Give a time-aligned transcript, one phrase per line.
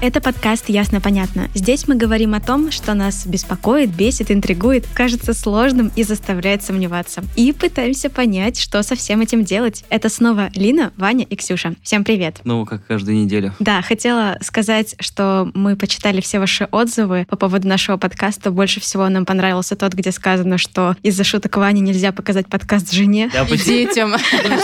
[0.00, 1.48] Это подкаст «Ясно-понятно».
[1.54, 7.24] Здесь мы говорим о том, что нас беспокоит, бесит, интригует, кажется сложным и заставляет сомневаться.
[7.34, 9.84] И пытаемся понять, что со всем этим делать.
[9.90, 11.74] Это снова Лина, Ваня и Ксюша.
[11.82, 12.38] Всем привет!
[12.44, 13.52] Ну, как каждую неделю.
[13.58, 18.52] Да, хотела сказать, что мы почитали все ваши отзывы по поводу нашего подкаста.
[18.52, 23.30] Больше всего нам понравился тот, где сказано, что из-за шуток Вани нельзя показать подкаст жене.
[23.32, 24.14] Да, И детям.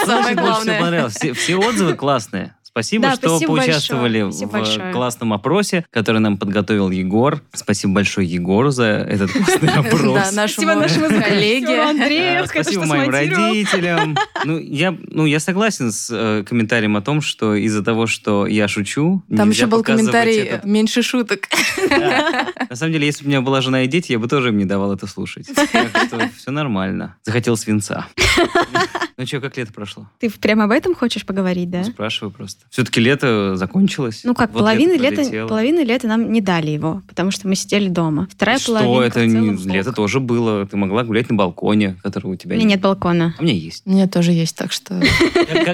[0.05, 0.80] Самое Больше всего главное.
[0.80, 1.15] понравилось.
[1.16, 2.55] Все, все отзывы классные.
[2.74, 4.33] Спасибо, Да, что спасибо поучаствовали большое.
[4.33, 4.92] Спасибо в большое.
[4.92, 7.41] классном опросе, который нам подготовил Егор.
[7.52, 10.02] Спасибо большое Егору за этот классный опрос.
[10.02, 10.80] Да, нашему
[11.23, 11.83] коллеге.
[11.83, 14.16] А, Спасибо моим родителям.
[14.47, 18.69] Ну я, ну, я согласен с э, комментарием о том, что из-за того, что я
[18.69, 21.48] шучу, Там еще был комментарий «меньше шуток».
[21.88, 24.59] На самом деле, если бы у меня была жена и дети, я бы тоже им
[24.59, 25.48] не давал это слушать.
[25.55, 27.16] Так что все нормально.
[27.22, 28.06] Захотел свинца.
[29.16, 30.09] Ну что, как лето прошло?
[30.19, 31.84] Ты прямо об этом хочешь поговорить, да?
[31.84, 32.64] Спрашиваю просто.
[32.70, 34.23] Все-таки лето закончилось.
[34.25, 37.55] Ну как, Вот половины, лето лета, половины лета нам не дали его, потому что мы
[37.55, 38.27] сидели дома.
[38.31, 39.25] Вторая Что половина это?
[39.27, 40.67] не- Лето тоже было.
[40.67, 43.34] Ты могла гулять на балконе, которого у У тебя меня нет балкона.
[43.39, 43.83] А у меня есть.
[43.87, 44.95] У меня тоже есть, так что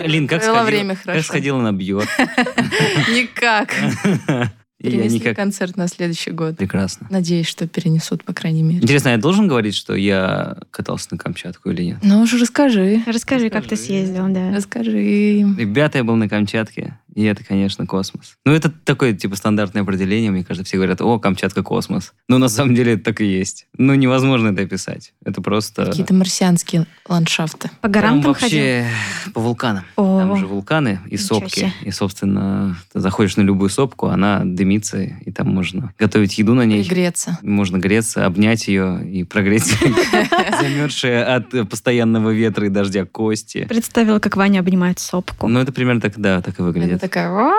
[0.05, 1.23] Лин, как Провела сходила, время как хорошо.
[1.29, 2.07] сходила на бьет?
[3.09, 3.75] никак.
[4.83, 5.37] Перенесли никак.
[5.37, 6.57] концерт на следующий год.
[6.57, 7.07] Прекрасно.
[7.11, 8.79] Надеюсь, что перенесут, по крайней мере.
[8.81, 11.99] Интересно, я должен говорить, что я катался на Камчатку или нет?
[12.03, 13.03] Ну уже расскажи.
[13.07, 13.83] Расскажи, как ты Расскажи.
[13.87, 14.51] съездил, да.
[14.55, 14.93] Расскажи.
[14.93, 18.37] Ребята, я был на Камчатке, и это, конечно, космос.
[18.45, 20.31] Ну, это такое, типа, стандартное определение.
[20.31, 22.13] Мне кажется, все говорят, о, Камчатка космос.
[22.29, 23.67] Но на самом деле это так и есть.
[23.77, 25.13] Ну, невозможно это описать.
[25.25, 25.87] Это просто...
[25.87, 27.71] Какие-то марсианские ландшафты.
[27.81, 28.59] По горам там, ходил?
[28.59, 28.87] вообще
[29.35, 29.85] по вулканам.
[29.97, 31.61] О, Там же вулканы и сопки.
[31.61, 31.73] себе.
[31.83, 36.65] И, собственно, ты заходишь на любую сопку, она дымится, и там можно готовить еду на
[36.65, 36.85] ней.
[36.85, 37.39] Пригреться.
[37.43, 39.65] Можно греться, обнять ее и прогреть
[40.61, 43.67] замерзшие от постоянного ветра и дождя кости.
[43.69, 45.49] Представила, как Ваня обнимает сопку.
[45.49, 47.00] Ну, это примерно так, да, так и выглядит.
[47.01, 47.53] Такая...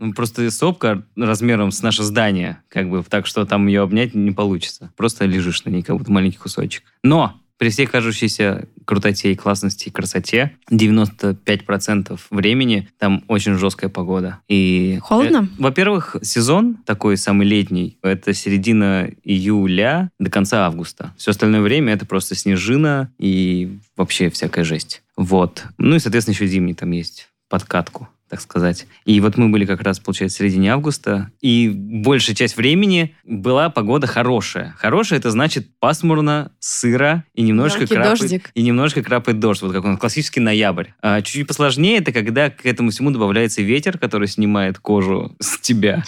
[0.00, 4.32] Ну, Просто сопка размером с наше здание, как бы, так что там ее обнять не
[4.32, 4.90] получится.
[4.96, 6.82] Просто лежишь на ней, как будто маленький кусочек.
[7.04, 14.40] Но при всей кажущейся крутоте и классности и красоте 95% времени там очень жесткая погода.
[14.48, 15.48] И Холодно?
[15.48, 21.14] э, во-первых, сезон такой самый летний, это середина июля до конца августа.
[21.16, 25.04] Все остальное время это просто снежина и вообще всякая жесть.
[25.16, 25.64] Вот.
[25.78, 28.86] Ну и, соответственно, еще зимний там есть подкатку так сказать.
[29.04, 33.68] И вот мы были как раз, получается, в середине августа, и большая часть времени была
[33.68, 34.74] погода хорошая.
[34.78, 38.50] Хорошая это значит пасмурно, сыро и немножко Мелкий крапает, дождик.
[38.54, 40.86] и немножко крапает дождь, вот как он классический ноябрь.
[41.02, 46.02] А чуть-чуть посложнее это когда к этому всему добавляется ветер, который снимает кожу с тебя,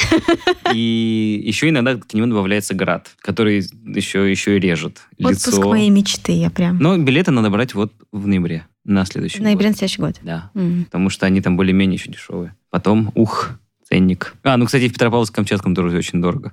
[0.72, 5.68] и еще иногда к нему добавляется град, который еще еще и режет Отпуск лицо.
[5.68, 6.78] моей мечты, я прям.
[6.78, 9.72] Но билеты надо брать вот в ноябре на следующий В ноябре год.
[9.72, 10.20] на следующий год.
[10.22, 10.84] Да М.
[10.84, 12.54] потому что они там более-менее еще дешевые.
[12.70, 13.52] Потом, ух,
[13.88, 14.34] ценник.
[14.42, 16.52] А, ну, кстати, в Петропавловске-Камчатском тоже очень дорого.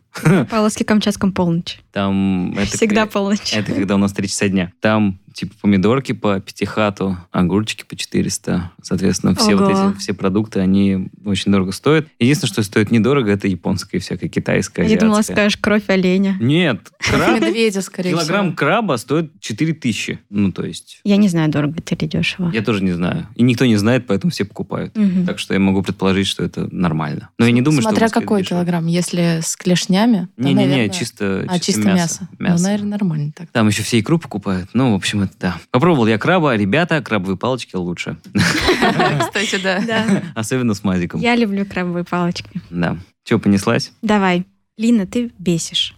[0.52, 1.80] Павловске-Камчатском полночь.
[1.92, 3.54] Там это, Всегда полночь.
[3.54, 4.72] это когда у нас 3 часа дня.
[4.82, 8.72] Там типа помидорки по пятихату, огурчики по 400.
[8.82, 9.90] Соответственно, все вот Ого.
[9.92, 12.08] эти все продукты, они очень дорого стоят.
[12.20, 15.36] Единственное, что стоит недорого, это японская всякая, китайская, Я думала, азиатская.
[15.36, 16.38] скажешь кровь оленя.
[16.40, 18.56] Нет, краб, Медведя, скорее килограмм всего.
[18.58, 20.20] краба стоит 4000.
[20.30, 22.52] Ну, то есть, Я не знаю, дорого это или дешево.
[22.54, 23.28] я тоже не знаю.
[23.36, 24.96] И никто не знает, поэтому все покупают.
[24.98, 25.26] Мгм.
[25.26, 27.30] Так что я могу предположить, что это нормально.
[27.38, 27.90] Но я не думаю, что...
[27.90, 28.60] в Смотря какой дешево.
[28.62, 28.88] килограмм.
[28.88, 32.28] Если с клешнями, Не-не-не, наверное- чисто, А, чисто мясо.
[32.40, 33.50] Ну, наверное, нормально так.
[33.52, 34.70] Там еще все икру покупают.
[34.74, 35.58] Ну, в общем, это да.
[35.72, 36.56] Попробовал я краба.
[36.56, 38.18] Ребята, крабовые палочки лучше.
[39.20, 39.82] Кстати, да.
[39.86, 40.24] Да.
[40.36, 41.20] Особенно с мазиком.
[41.20, 42.62] Я люблю крабовые палочки.
[42.70, 42.98] Да.
[43.24, 43.92] Че, понеслась?
[44.02, 44.46] Давай.
[44.78, 45.96] Лина, ты бесишь.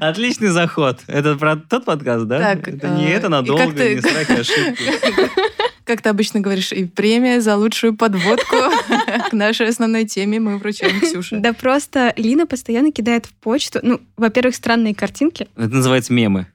[0.00, 1.00] Отличный заход.
[1.06, 2.38] Это про тот подкаст, да?
[2.38, 4.84] Так, это не э, это и надолго, как ты- не страх и ошибки.
[5.84, 8.56] Как ты обычно говоришь, и премия за лучшую подводку
[9.30, 11.36] к нашей основной теме мы вручаем Ксюше.
[11.36, 16.46] Да просто Лина постоянно кидает в почту, ну, во-первых, странные картинки, Это называется мемы.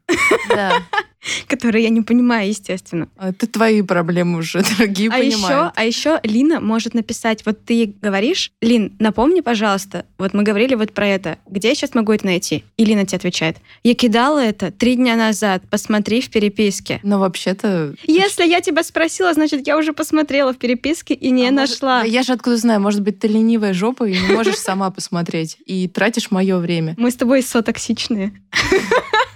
[0.50, 0.74] Да.
[1.48, 3.10] которые я не понимаю, естественно.
[3.20, 5.74] Это твои проблемы уже, другие А еще, понимают.
[5.76, 10.94] а еще Лина может написать, вот ты говоришь, Лин, напомни, пожалуйста, вот мы говорили вот
[10.94, 12.64] про это, где я сейчас могу это найти?
[12.78, 17.00] И Лина тебе отвечает, я кидала это три дня назад, посмотри в переписке.
[17.04, 17.96] Но вообще-то...
[18.06, 22.02] Если я тебя спросила, значит, я уже посмотрела в переписке и не А может- нашла.
[22.02, 25.58] Да Я же откуда знаю, может быть, ты ленивая жопа и не можешь сама посмотреть.
[25.66, 26.96] И тратишь мое время.
[26.98, 28.32] Мы с тобой сотоксичные.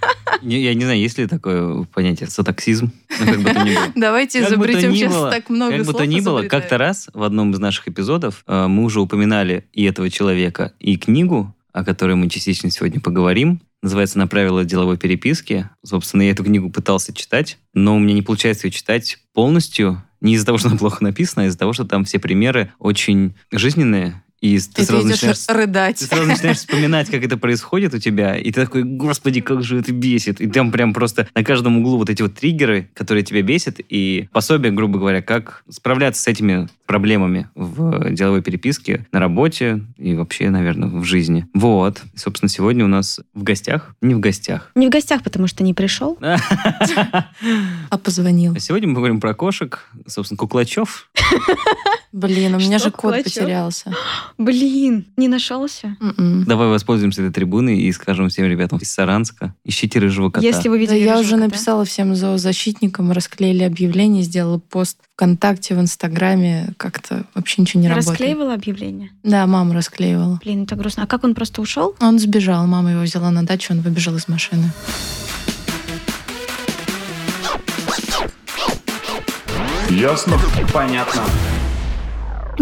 [0.44, 2.92] Не- Я не знаю, есть ли такое понятие сотоксизм.
[3.20, 3.44] Ну.
[3.96, 7.58] Давайте изобретем сейчас так много Как бы то ни было, как-то раз в одном из
[7.58, 12.70] наших эпизодов э, мы уже упоминали и этого человека, и книгу о которой мы частично
[12.70, 13.60] сегодня поговорим.
[13.82, 15.68] Называется «На правила деловой переписки».
[15.84, 20.02] Собственно, я эту книгу пытался читать, но у меня не получается ее читать полностью.
[20.20, 23.34] Не из-за того, что она плохо написана, а из-за того, что там все примеры очень
[23.50, 25.98] жизненные, и ты, И ты сразу идешь начинаешь рыдать.
[26.00, 29.78] ты сразу начинаешь вспоминать, как это происходит у тебя, и ты такой, господи, как же
[29.78, 30.38] это бесит.
[30.42, 34.28] И там прям просто на каждом углу вот эти вот триггеры, которые тебя бесят, и
[34.32, 40.50] пособие, грубо говоря, как справляться с этими проблемами в деловой переписке, на работе и вообще,
[40.50, 41.46] наверное, в жизни.
[41.54, 42.02] Вот.
[42.12, 44.72] И, собственно, сегодня у нас в гостях, не в гостях.
[44.74, 46.18] Не в гостях, потому что не пришел.
[47.90, 48.54] А позвонил.
[48.54, 51.08] А сегодня мы говорим про кошек, собственно, куклачев.
[52.16, 53.92] Блин, у меня Что, же кот потерялся.
[54.38, 55.96] Блин, не нашелся.
[56.00, 56.44] М-м.
[56.44, 60.46] Давай воспользуемся этой трибуной и скажем всем ребятам из Саранска, ищите рыжего кота.
[60.46, 61.44] Если вы Да видели я рыжего уже кота.
[61.46, 66.72] написала всем зоозащитникам, расклеили объявление, сделала пост ВКонтакте, в Инстаграме.
[66.76, 68.10] Как-то вообще ничего не Ты работает.
[68.20, 69.10] расклеивала объявление?
[69.24, 70.38] Да, мама расклеивала.
[70.42, 71.02] Блин, это грустно.
[71.02, 71.96] А как он просто ушел?
[72.00, 74.70] Он сбежал, мама его взяла на дачу, он выбежал из машины.
[79.90, 80.38] Ясно?
[80.72, 81.22] Понятно.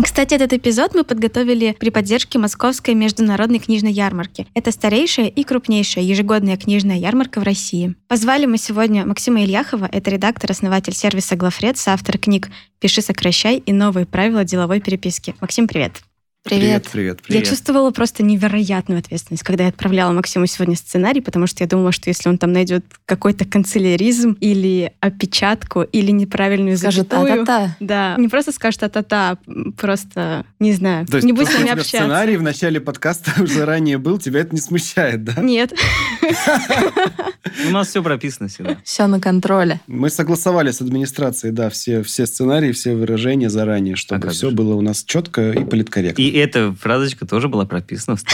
[0.00, 4.46] Кстати, этот эпизод мы подготовили при поддержке Московской международной книжной ярмарки.
[4.54, 7.94] Это старейшая и крупнейшая ежегодная книжная ярмарка в России.
[8.08, 12.48] Позвали мы сегодня Максима Ильяхова, это редактор, основатель сервиса «Глафред», соавтор книг
[12.80, 15.34] «Пиши, сокращай» и «Новые правила деловой переписки».
[15.40, 16.02] Максим, привет.
[16.44, 16.88] Привет.
[16.90, 17.44] привет, Привет.
[17.44, 21.92] Я чувствовала просто невероятную ответственность, когда я отправляла Максиму сегодня сценарий, потому что я думала,
[21.92, 27.46] что если он там найдет какой-то канцеляризм или опечатку, или неправильную Скажет, запятую...
[27.46, 27.76] та-та-та.
[27.78, 29.38] Да, не просто скажет а-та-та,
[29.76, 31.98] просто, не знаю, То есть не будь то, с нами общаться.
[31.98, 35.40] сценарий в начале подкаста уже заранее был, тебя это не смущает, да?
[35.40, 35.72] Нет.
[37.68, 38.78] У нас все прописано всегда.
[38.82, 39.80] Все на контроле.
[39.86, 44.80] Мы согласовали с администрацией, да, все, все сценарии, все выражения заранее, чтобы все было у
[44.80, 46.31] нас четко и политкорректно.
[46.38, 48.24] Эта фразочка тоже была прописана в.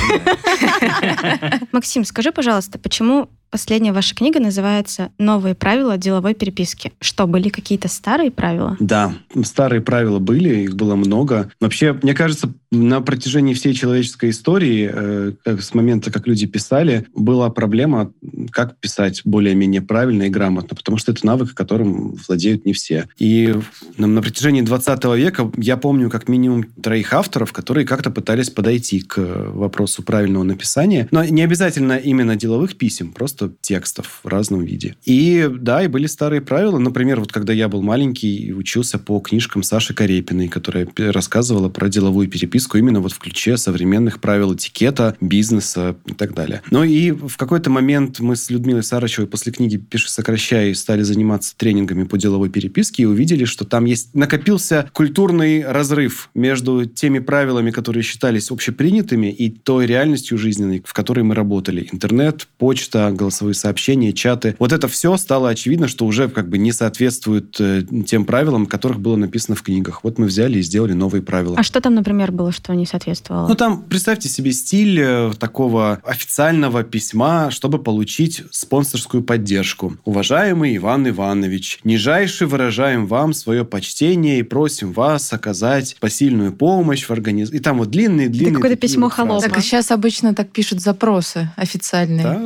[1.72, 6.92] Максим, скажи, пожалуйста, почему последняя ваша книга называется «Новые правила деловой переписки»?
[7.00, 8.76] Что, были какие-то старые правила?
[8.80, 11.50] Да, старые правила были, их было много.
[11.60, 17.48] Вообще, мне кажется, на протяжении всей человеческой истории, э, с момента, как люди писали, была
[17.50, 18.12] проблема,
[18.50, 23.08] как писать более-менее правильно и грамотно, потому что это навык, которым владеют не все.
[23.18, 23.54] И
[23.96, 29.00] на, на протяжении 20 века я помню как минимум троих авторов, которые как-то пытались подойти
[29.00, 34.96] к вопросу правильного написания, но не обязательно именно деловых писем, просто текстов в разном виде.
[35.04, 36.78] И да, и были старые правила.
[36.78, 41.88] Например, вот когда я был маленький и учился по книжкам Саши Карепиной, которая рассказывала про
[41.88, 46.62] деловую переписку именно вот в ключе современных правил этикета, бизнеса и так далее.
[46.70, 51.56] Ну и в какой-то момент мы с Людмилой Сарычевой после книги «Пиши, сокращай» стали заниматься
[51.56, 57.70] тренингами по деловой переписке и увидели, что там есть накопился культурный разрыв между теми правилами,
[57.70, 61.88] которые считались общепринятыми, и той реальностью жизненной, в которой мы работали.
[61.92, 64.56] Интернет, почта, голосовые сообщения, чаты.
[64.58, 69.00] Вот это все стало очевидно, что уже как бы не соответствует э, тем правилам, которых
[69.00, 70.02] было написано в книгах.
[70.02, 71.56] Вот мы взяли и сделали новые правила.
[71.58, 73.46] А что там, например, было, что не соответствовало?
[73.46, 79.96] Ну, там, представьте себе стиль э, такого официального письма, чтобы получить спонсорскую поддержку.
[80.06, 87.10] Уважаемый Иван Иванович, нижайше выражаем вам свое почтение и просим вас оказать посильную помощь в
[87.10, 87.58] организации.
[87.58, 88.54] И там вот длинные-длинные...
[88.54, 89.48] какое-то такие письмо вот холопа.
[89.48, 92.38] Так сейчас обычно так пишут запросы официальные, Да,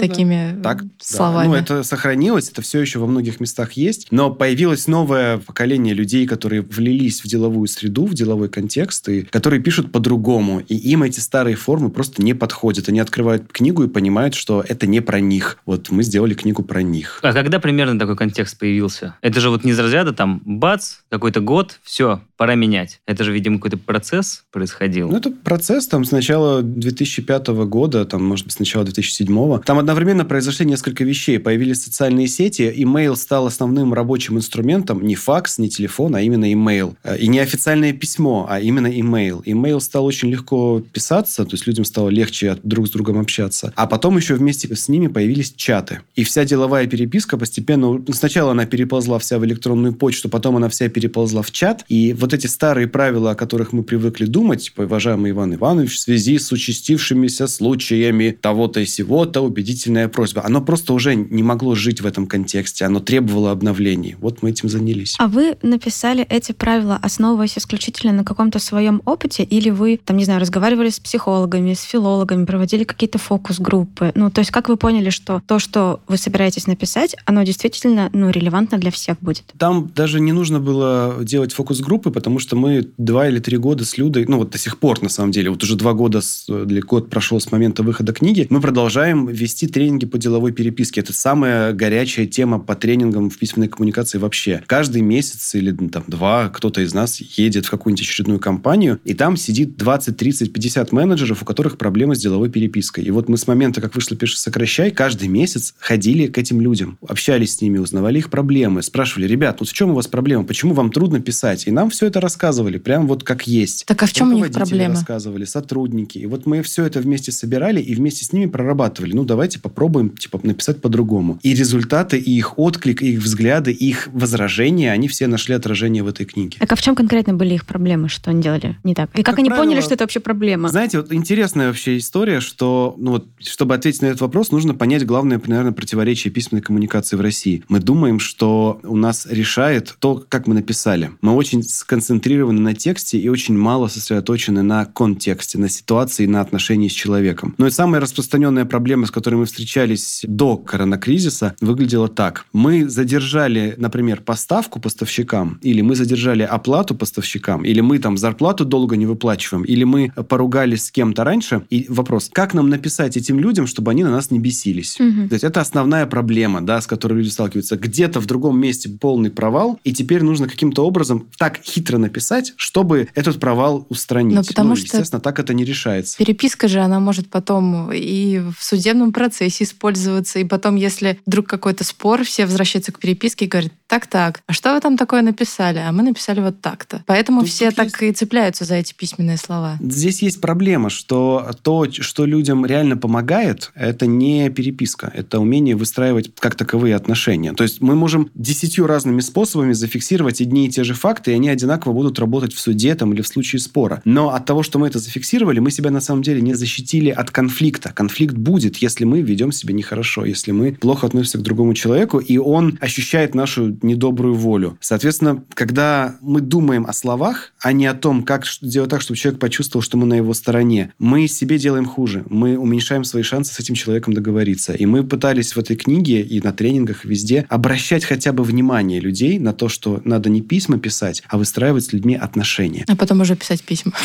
[0.55, 0.71] да.
[0.73, 0.91] Так, да.
[0.99, 1.49] словами.
[1.49, 4.09] Ну, это сохранилось, это все еще во многих местах есть.
[4.11, 9.61] Но появилось новое поколение людей, которые влились в деловую среду, в деловой контекст, и которые
[9.61, 10.61] пишут по-другому.
[10.61, 12.89] И им эти старые формы просто не подходят.
[12.89, 15.59] Они открывают книгу и понимают, что это не про них.
[15.67, 17.21] Вот мы сделали книгу про них.
[17.23, 19.17] А когда примерно такой контекст появился?
[19.21, 23.01] Это же вот не из разряда там бац, какой-то год, все, пора менять.
[23.07, 25.09] Это же, видимо, какой-то процесс происходил.
[25.09, 29.61] Ну, это процесс там с начала 2005 года, там, может быть, с начала 2007.
[29.61, 31.39] Там одновременно произошли несколько вещей.
[31.39, 36.97] Появились социальные сети, имейл стал основным рабочим инструментом, не факс, не телефон, а именно имейл.
[37.05, 39.41] Э, И не официальное письмо, а именно имейл.
[39.45, 43.73] Имейл стал очень легко писаться, то есть людям стало легче друг с другом общаться.
[43.77, 46.01] А потом еще вместе с ними появились чаты.
[46.17, 48.03] И вся деловая переписка постепенно...
[48.13, 51.85] Сначала она переползла вся в электронную почту, потом она вся переползла в чат.
[51.89, 55.99] И вот эти старые правила, о которых мы привыкли думать, типа, уважаемый Иван Иванович, в
[55.99, 60.43] связи с участившимися случаями того-то и сего-то, убедительная просьба.
[60.45, 62.85] Оно просто уже не могло жить в этом контексте.
[62.85, 64.17] Оно требовало обновлений.
[64.21, 65.17] Вот мы этим занялись.
[65.19, 70.25] А вы написали эти правила, основываясь исключительно на каком-то своем опыте, или вы, там, не
[70.25, 74.13] знаю, разговаривали с психологами, с филологами, проводили какие-то фокус-группы?
[74.15, 78.31] Ну, то есть как вы поняли, что то, что вы собираетесь написать, оно действительно, ну,
[78.31, 79.45] релевантно для всех будет?
[79.59, 83.99] Там даже не нужно было делать фокус-группы, потому что мы два или три года с
[83.99, 87.11] Людой, ну вот до сих пор, на самом деле, вот уже два года, с, год
[87.11, 91.01] прошел с момента выхода книги, мы продолжаем вести тренинги по деловой переписке.
[91.01, 94.63] Это самая горячая тема по тренингам в письменной коммуникации вообще.
[94.69, 99.15] Каждый месяц или ну, там два кто-то из нас едет в какую-нибудь очередную компанию, и
[99.15, 103.03] там сидит 20, 30, 50 менеджеров, у которых проблемы с деловой перепиской.
[103.03, 106.99] И вот мы с момента, как вышло «Пиши, сокращай», каждый месяц ходили к этим людям,
[107.05, 110.73] общались с ними, узнавали их проблемы, спрашивали, ребят, вот в чем у вас проблема, почему
[110.75, 111.67] вам трудно писать?
[111.67, 113.85] И нам все это рассказывали, прям вот как есть.
[113.87, 114.95] Так а в чем у них проблема?
[114.95, 116.19] рассказывали, сотрудники.
[116.19, 119.13] И вот мы все это вместе собирали и вместе с ними прорабатывали.
[119.13, 121.39] Ну, давайте попробуем, типа, написать по-другому.
[121.43, 126.03] И результаты, и их отклик, и их взгляды, и их возражения, они все нашли отражение
[126.03, 126.59] в этой книге.
[126.59, 129.11] Так а в чем конкретно были их проблемы, что они делали не так?
[129.15, 130.69] И как, как они правило, поняли, что это вообще проблема?
[130.69, 135.05] Знаете, вот интересная вообще история, что, ну вот, чтобы ответить на этот вопрос, нужно понять
[135.07, 137.65] главное, наверное, противоречие письменной коммуникации в России.
[137.69, 141.11] Мы думаем, что у нас решает то, как мы написали.
[141.21, 146.89] Мы очень сконцентрированы на тексте и очень мало сосредоточены на контексте, на ситуации, на отношении
[146.89, 147.55] с человеком.
[147.59, 152.47] Но и самая распространенная проблема, с которой мы встречались до коронакризиса, выглядела так.
[152.55, 158.97] Мы задержали, например, поставку поставщикам, или мы задержали оплату поставщикам, или мы там зарплату долго
[158.97, 161.67] не выплачиваем, или мы поругались с кем-то раньше.
[161.69, 164.99] И вопрос, как нам написать этим людям, чтобы они на нас не бесились?
[164.99, 165.29] Угу.
[165.29, 167.77] То есть это основная проблема, да, с которой люди сталкиваются.
[167.77, 173.09] Где-то в другом месте полный провал, и теперь нужно каким-то образом так хитро написать, чтобы
[173.15, 174.35] этот провал устранить.
[174.35, 176.17] Но потому ну, что естественно, так это не решается.
[176.19, 181.85] Переписка же, она может потом и в судебном процессе использоваться, и потом, если вдруг какой-то
[181.85, 185.79] спор, все возвращаются к переписке и говорят, так-так, а что вы там такое написали?
[185.79, 187.05] А мы написали вот так-то.
[187.07, 188.03] Поэтому Тут все так есть...
[188.03, 189.77] и цепляются за эти письменные слова.
[189.81, 196.35] Здесь есть проблема, что то, что людям реально помогает, это не переписка, это умение выстраивать
[196.39, 197.53] как таковые отношения.
[197.53, 201.49] То есть мы можем десятью разными способами зафиксировать одни и те же факты, и они
[201.73, 204.03] одинаково будут работать в суде там, или в случае спора.
[204.05, 207.31] Но от того, что мы это зафиксировали, мы себя на самом деле не защитили от
[207.31, 207.93] конфликта.
[207.95, 212.37] Конфликт будет, если мы ведем себя нехорошо, если мы плохо относимся к другому человеку, и
[212.39, 214.77] он ощущает нашу недобрую волю.
[214.81, 219.41] Соответственно, когда мы думаем о словах, а не о том, как сделать так, чтобы человек
[219.41, 222.25] почувствовал, что мы на его стороне, мы себе делаем хуже.
[222.29, 224.73] Мы уменьшаем свои шансы с этим человеком договориться.
[224.75, 229.39] И мы пытались в этой книге и на тренингах везде обращать хотя бы внимание людей
[229.39, 232.85] на то, что надо не письма писать, а выстраивать с людьми отношения.
[232.89, 233.93] А потом уже писать письма.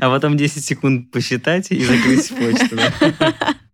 [0.00, 2.76] А потом 10 секунд посчитать и закрыть почту.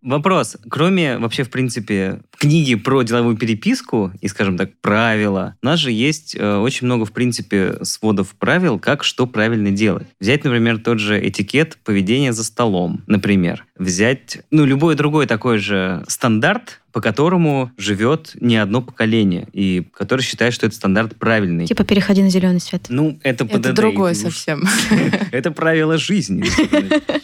[0.05, 0.55] Вопрос.
[0.69, 5.91] Кроме вообще, в принципе, книги про деловую переписку и, скажем так, правила, у нас же
[5.91, 10.07] есть э, очень много, в принципе, сводов правил, как что правильно делать.
[10.19, 13.65] Взять, например, тот же этикет поведения за столом, например.
[13.77, 20.21] Взять, ну, любой другой такой же стандарт, по которому живет не одно поколение, и который
[20.21, 21.67] считает, что этот стандарт правильный.
[21.67, 22.85] Типа переходи на зеленый свет.
[22.87, 24.63] Ну, это Это другое совсем.
[25.33, 26.45] Это правило жизни.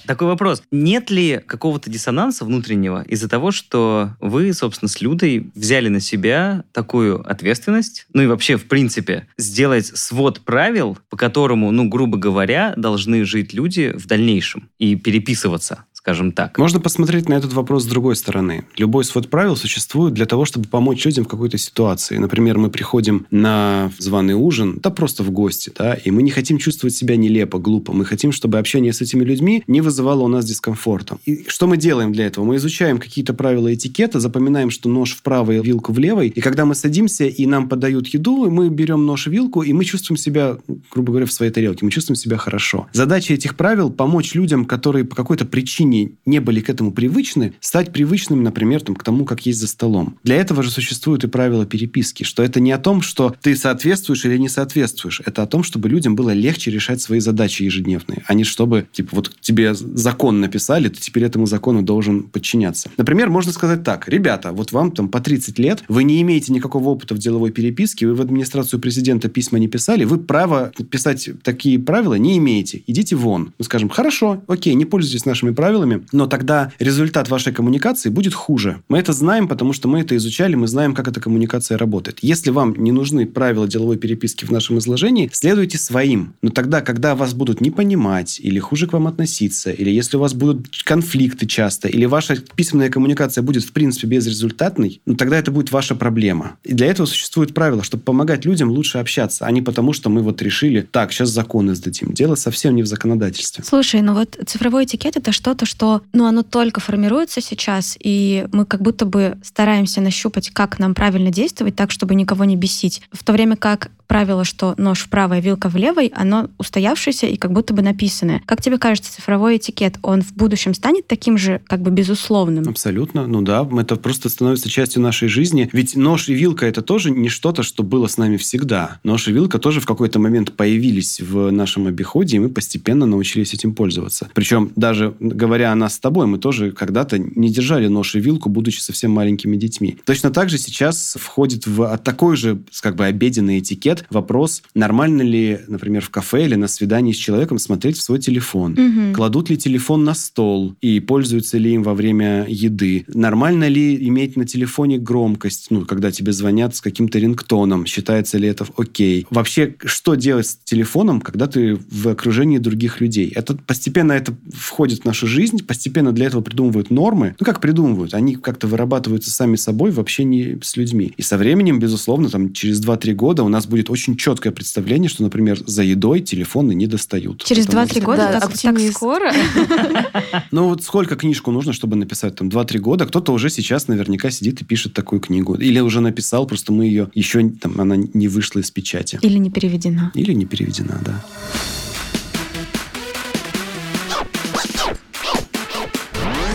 [0.05, 0.61] Такой вопрос.
[0.71, 6.65] Нет ли какого-то диссонанса внутреннего из-за того, что вы, собственно, с Людой взяли на себя
[6.73, 12.73] такую ответственность, ну и вообще, в принципе, сделать свод правил, по которому, ну, грубо говоря,
[12.75, 16.57] должны жить люди в дальнейшем и переписываться скажем так.
[16.57, 18.65] Можно посмотреть на этот вопрос с другой стороны.
[18.77, 22.17] Любой свод правил существует для того, чтобы помочь людям в какой-то ситуации.
[22.17, 26.57] Например, мы приходим на званый ужин, да просто в гости, да, и мы не хотим
[26.57, 27.93] чувствовать себя нелепо, глупо.
[27.93, 31.19] Мы хотим, чтобы общение с этими людьми не вызывало у нас дискомфорта.
[31.25, 32.45] И что мы делаем для этого?
[32.45, 36.65] Мы изучаем какие-то правила этикета, запоминаем, что нож в правой, вилку в левой, и когда
[36.65, 40.57] мы садимся и нам подают еду, мы берем нож и вилку, и мы чувствуем себя,
[40.91, 41.85] грубо говоря, в своей тарелке.
[41.85, 42.87] Мы чувствуем себя хорошо.
[42.91, 47.53] Задача этих правил– помочь людям, которые по какой-то причине поколений не были к этому привычны,
[47.59, 50.17] стать привычными, например, там, к тому, как есть за столом.
[50.23, 54.25] Для этого же существуют и правила переписки, что это не о том, что ты соответствуешь
[54.25, 58.33] или не соответствуешь, это о том, чтобы людям было легче решать свои задачи ежедневные, а
[58.33, 62.89] не чтобы, типа, вот тебе закон написали, ты теперь этому закону должен подчиняться.
[62.97, 66.89] Например, можно сказать так, ребята, вот вам там по 30 лет, вы не имеете никакого
[66.89, 71.79] опыта в деловой переписке, вы в администрацию президента письма не писали, вы право писать такие
[71.79, 73.53] правила не имеете, идите вон.
[73.57, 78.33] Мы скажем, хорошо, окей, не пользуйтесь нашими правилами, правилами, но тогда результат вашей коммуникации будет
[78.33, 78.81] хуже.
[78.89, 82.19] Мы это знаем, потому что мы это изучали, мы знаем, как эта коммуникация работает.
[82.21, 86.33] Если вам не нужны правила деловой переписки в нашем изложении, следуйте своим.
[86.41, 90.19] Но тогда, когда вас будут не понимать, или хуже к вам относиться, или если у
[90.19, 95.51] вас будут конфликты часто, или ваша письменная коммуникация будет, в принципе, безрезультатной, ну, тогда это
[95.51, 96.57] будет ваша проблема.
[96.63, 100.21] И для этого существует правило, чтобы помогать людям лучше общаться, а не потому, что мы
[100.21, 102.13] вот решили, так, сейчас законы сдадим.
[102.13, 103.63] Дело совсем не в законодательстве.
[103.63, 108.65] Слушай, ну вот цифровой этикет– это что-то, что ну, оно только формируется сейчас, и мы
[108.65, 113.01] как будто бы стараемся нащупать, как нам правильно действовать так, чтобы никого не бесить.
[113.13, 117.37] В то время как правило, что нож в правой, вилка в левой, оно устоявшееся и
[117.37, 118.41] как будто бы написанное.
[118.45, 122.67] Как тебе кажется, цифровой этикет, он в будущем станет таким же, как бы безусловным?
[122.67, 123.25] Абсолютно.
[123.25, 125.69] Ну да, это просто становится частью нашей жизни.
[125.71, 128.99] Ведь нож и вилка это тоже не что-то, что было с нами всегда.
[129.05, 133.53] Нож и вилка тоже в какой-то момент появились в нашем обиходе, и мы постепенно научились
[133.53, 134.27] этим пользоваться.
[134.33, 138.49] Причем даже говоря о нас с тобой, мы тоже когда-то не держали нож и вилку,
[138.49, 139.97] будучи совсем маленькими детьми.
[140.05, 145.59] Точно так же сейчас входит в такой же как бы обеденный этикет вопрос, нормально ли,
[145.67, 148.73] например, в кафе или на свидании с человеком смотреть в свой телефон.
[148.73, 149.13] Мгм.
[149.13, 153.05] Кладут ли телефон на стол и пользуются ли им во время еды?
[153.07, 157.85] Нормально ли иметь на телефоне громкость, ну, когда тебе звонят с каким-то рингтоном?
[157.85, 159.27] Считается ли это окей?
[159.29, 163.31] Вообще, что делать с телефоном, когда ты в окружении других людей?
[163.35, 167.35] Это постепенно это входит в нашу жизнь, постепенно для этого придумывают нормы.
[167.39, 168.13] Ну, как придумывают?
[168.13, 171.13] Они как-то вырабатываются сами собой в общении с людьми.
[171.17, 175.23] И со временем, безусловно, там, через 2-3 года у нас будет очень четкое представление, что,
[175.23, 177.43] например, за едой телефоны не достают.
[177.43, 178.17] Через Потому 2-3 что- года?
[178.33, 179.31] Да, так, так скоро?
[180.51, 182.35] Ну вот сколько книжку нужно, чтобы написать?
[182.35, 183.05] Там 2-3 года.
[183.05, 185.55] Кто-то уже сейчас наверняка сидит и пишет такую книгу.
[185.55, 189.19] Или уже написал, просто мы ее еще, там, она не вышла из печати.
[189.21, 190.11] Или не переведена?
[190.15, 191.23] Или не переведена, да.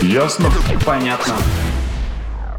[0.07, 0.49] Ясно?
[0.85, 1.35] Понятно.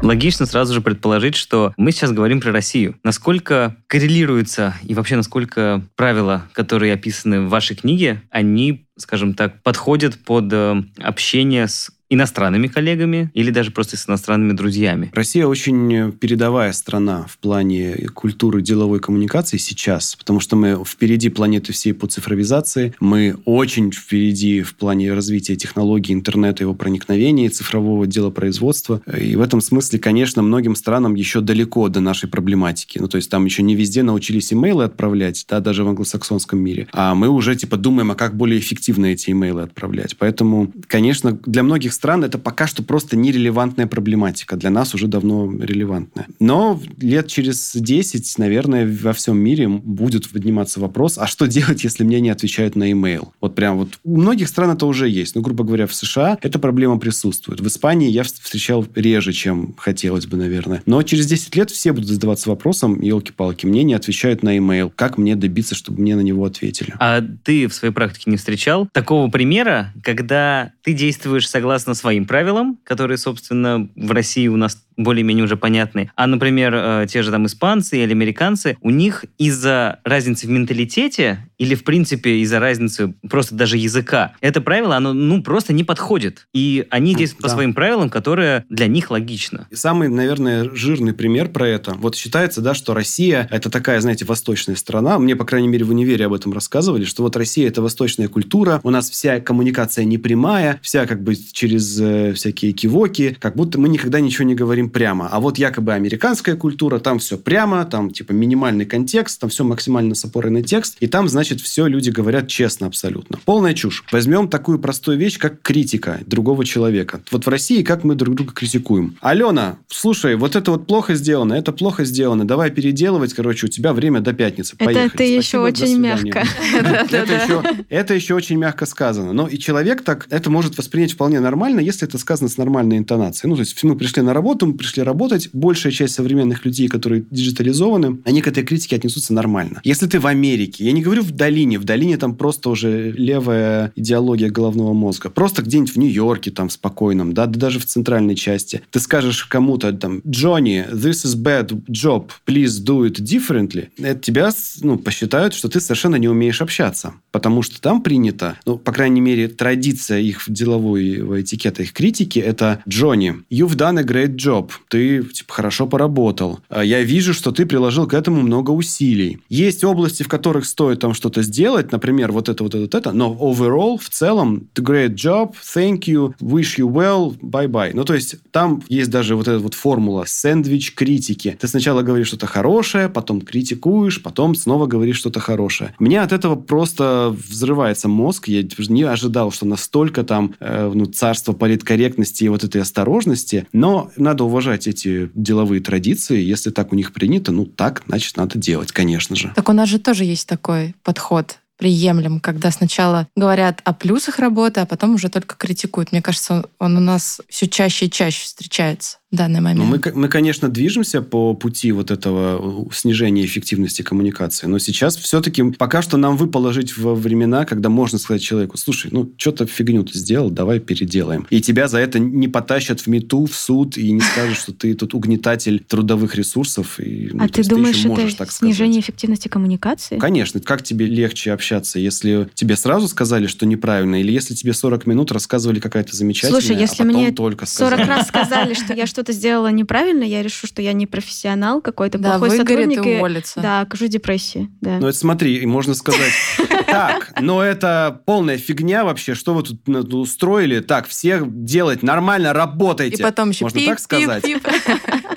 [0.03, 2.95] Логично сразу же предположить, что мы сейчас говорим про Россию.
[3.03, 10.23] Насколько коррелируется и вообще насколько правила, которые описаны в вашей книге, они, скажем так, подходят
[10.23, 15.11] под э, общение с иностранными коллегами или даже просто с иностранными друзьями?
[15.13, 21.73] Россия очень передовая страна в плане культуры деловой коммуникации сейчас, потому что мы впереди планеты
[21.73, 29.01] всей по цифровизации, мы очень впереди в плане развития технологий интернета, его проникновения, цифрового делопроизводства.
[29.17, 32.99] И в этом смысле, конечно, многим странам еще далеко до нашей проблематики.
[32.99, 36.87] Ну, то есть там еще не везде научились имейлы отправлять, да, даже в англосаксонском мире.
[36.91, 40.15] А мы уже, типа, думаем, а как более эффективно эти имейлы отправлять.
[40.17, 44.55] Поэтому, конечно, для многих стран это пока что просто нерелевантная проблематика.
[44.55, 46.27] Для нас уже давно релевантная.
[46.39, 52.05] Но лет через 10, наверное, во всем мире будет подниматься вопрос, а что делать, если
[52.05, 53.33] мне не отвечают на имейл?
[53.41, 55.35] Вот прям вот у многих стран это уже есть.
[55.35, 57.59] Ну, грубо говоря, в США эта проблема присутствует.
[57.59, 60.81] В Испании я встречал реже, чем хотелось бы, наверное.
[60.85, 64.89] Но через 10 лет все будут задаваться вопросом, елки-палки, мне не отвечают на имейл.
[64.95, 66.93] Как мне добиться, чтобы мне на него ответили?
[66.99, 72.77] А ты в своей практике не встречал такого примера, когда ты действуешь согласно своим правилам,
[72.83, 77.45] которые, собственно, в России у нас более-менее уже понятны, а, например, э, те же там
[77.45, 83.55] испанцы или американцы, у них из-за разницы в менталитете или, в принципе, из-за разницы просто
[83.55, 86.47] даже языка, это правило, оно, ну, просто не подходит.
[86.53, 87.53] И они действуют по Да.
[87.55, 89.67] своим правилам, которые для них логично.
[89.69, 91.93] И Самый, наверное, жирный пример про это.
[91.93, 95.17] Вот считается, да, что Россия– это такая, знаете, восточная страна.
[95.19, 98.79] Мне, по крайней мере, в универе об этом рассказывали, что вот Россия– это восточная культура,
[98.83, 103.89] у нас вся коммуникация непрямая, вся как бы через э, всякие кивоки, как будто мы
[103.89, 105.29] никогда ничего не говорим прямо.
[105.29, 110.15] А вот якобы американская культура, там все прямо, там типа минимальный контекст, там все максимально
[110.15, 113.39] с опорой на текст, и там, значит, все люди говорят честно абсолютно.
[113.45, 114.03] Полная чушь.
[114.11, 117.21] Возьмем такую простую вещь, как критика другого человека.
[117.31, 119.17] Вот в России как мы друг друга критикуем.
[119.21, 123.93] Алена, слушай, вот это вот плохо сделано, это плохо сделано, давай переделывать, короче, у тебя
[123.93, 124.75] время до пятницы.
[124.77, 125.17] Это Поехали.
[125.17, 126.45] ты еще очень мягко.
[127.09, 129.33] Это еще, это еще очень мягко сказано.
[129.33, 133.49] Но и человек так это может воспринять вполне нормально, если это сказано с нормальной интонацией.
[133.49, 135.49] Ну, то есть мы пришли на работу, пришли работать.
[135.53, 139.81] Большая часть современных людей, которые диджитализованы, они к этой критике отнесутся нормально.
[139.83, 143.91] Если ты в Америке, я не говорю в долине, в долине там просто уже левая
[143.95, 145.29] идеология головного мозга.
[145.29, 148.81] Просто где-нибудь в Нью-Йорке, там, в спокойном, да, да даже в центральной части.
[148.89, 153.89] Ты скажешь кому-то там, Джонни, this is bad job, please do it differently.
[153.97, 157.13] Это тебя, ну, посчитают, что ты совершенно не умеешь общаться.
[157.31, 162.81] Потому что там принято, ну, по крайней мере, традиция их деловой этикета, их критики, это
[162.87, 164.58] Джонни, you've done a great job.
[164.87, 166.59] Ты, типа, хорошо поработал.
[166.69, 169.39] А Я вижу, что ты приложил к этому много усилий.
[169.49, 173.11] Есть области, в которых стоит там что-то сделать, например, вот это, вот это, вот это,
[173.11, 177.91] но overall, в целом, great job, thank you, wish you well, bye-bye.
[177.93, 181.57] Ну, то есть, там есть даже вот эта вот формула сэндвич критики.
[181.59, 185.93] Ты сначала говоришь что-то хорошее, потом критикуешь, потом снова говоришь что-то хорошее.
[185.99, 188.47] Мне от этого просто взрывается мозг.
[188.47, 193.67] Я не ожидал, что настолько там э, ну, царство политкорректности и вот этой осторожности.
[193.73, 196.41] Но надо уважать эти деловые традиции.
[196.41, 199.53] Если так у них принято, ну так, значит, надо делать, конечно же.
[199.55, 201.59] Так у нас же тоже есть такой подход.
[201.79, 206.11] Приемлем, когда сначала говорят о плюсах работы, а потом уже только критикуют.
[206.11, 209.79] Мне кажется, он, у нас все чаще и чаще встречается в данный момент.
[209.79, 215.15] Ну, мы, мы, конечно, движемся по пути вот этого э, снижения эффективности коммуникации, но сейчас
[215.15, 219.67] все-таки пока что нам выпало жить во времена, когда можно сказать человеку, слушай, ну, что-то
[219.67, 221.47] фигню ты сделал, давай переделаем.
[221.49, 224.95] И тебя за это не потащат в мету, в суд, и не скажут, что ты
[224.95, 226.99] тут угнетатель трудовых ресурсов.
[226.99, 229.05] И, ну, а ты думаешь, это так снижение сказать.
[229.05, 230.17] эффективности коммуникации?
[230.17, 230.59] Конечно.
[230.59, 235.31] Как тебе легче общаться, если тебе сразу сказали, что неправильно, или если тебе 40 минут
[235.31, 239.67] рассказывали какая-то замечательная, Слушай, если а мне только 40 раз сказали, что я что-то сделала
[239.67, 243.05] неправильно, я решу, что я не профессионал, какой-то да, плохой сотрудник.
[243.05, 243.59] И уволится.
[243.59, 244.69] Да, окажу депрессии.
[244.81, 244.99] Да.
[244.99, 246.33] Ну, это смотри, можно сказать,
[246.87, 250.79] так, но это полная фигня вообще, что вы тут ну, устроили?
[250.79, 253.21] Так, все делать нормально, работайте.
[253.21, 254.43] И потом еще Можно так сказать?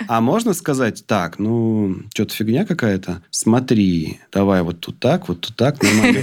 [0.09, 3.23] А можно сказать, так, ну, что-то фигня какая-то?
[3.31, 6.22] Смотри, давай вот тут так, вот тут так, нормально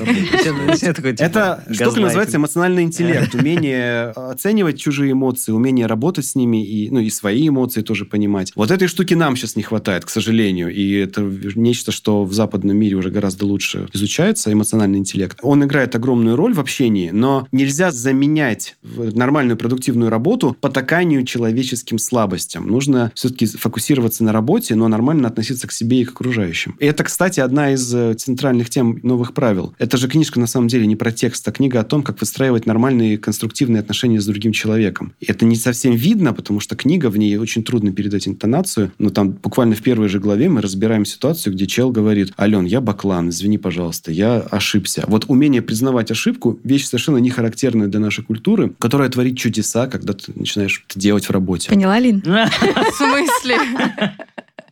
[1.23, 6.99] Это штука называется эмоциональный интеллект, умение оценивать чужие эмоции, умение работать с ними, и, ну,
[6.99, 8.51] и свои эмоции тоже понимать.
[8.55, 11.21] Вот этой штуки нам сейчас не хватает, к сожалению, и это
[11.55, 15.39] нечто, что в западном мире уже гораздо лучше изучается, эмоциональный интеллект.
[15.41, 22.67] Он играет огромную роль в общении, но нельзя заменять нормальную продуктивную работу потаканию человеческим слабостям.
[22.67, 26.75] Нужно все-таки фокусироваться на работе, но нормально относиться к себе и к окружающим.
[26.79, 29.73] И это, кстати, одна из э, центральных тем новых правил.
[29.77, 32.65] Это же книжка на самом деле не про текст, а книга о том, как выстраивать
[32.65, 35.13] нормальные конструктивные отношения с другим человеком.
[35.19, 39.09] И это не совсем видно, потому что книга, в ней очень трудно передать интонацию, но
[39.09, 43.29] там буквально в первой же главе мы разбираем ситуацию, где чел говорит, Ален, я баклан,
[43.29, 45.03] извини, пожалуйста, я ошибся.
[45.07, 50.13] Вот умение признавать ошибку– вещь совершенно не характерная для нашей культуры, которая творит чудеса, когда
[50.13, 51.69] ты начинаешь это делать в работе.
[51.69, 52.21] Поняла, Лин?
[52.21, 53.57] В смысле?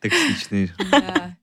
[0.01, 0.71] Токсичный.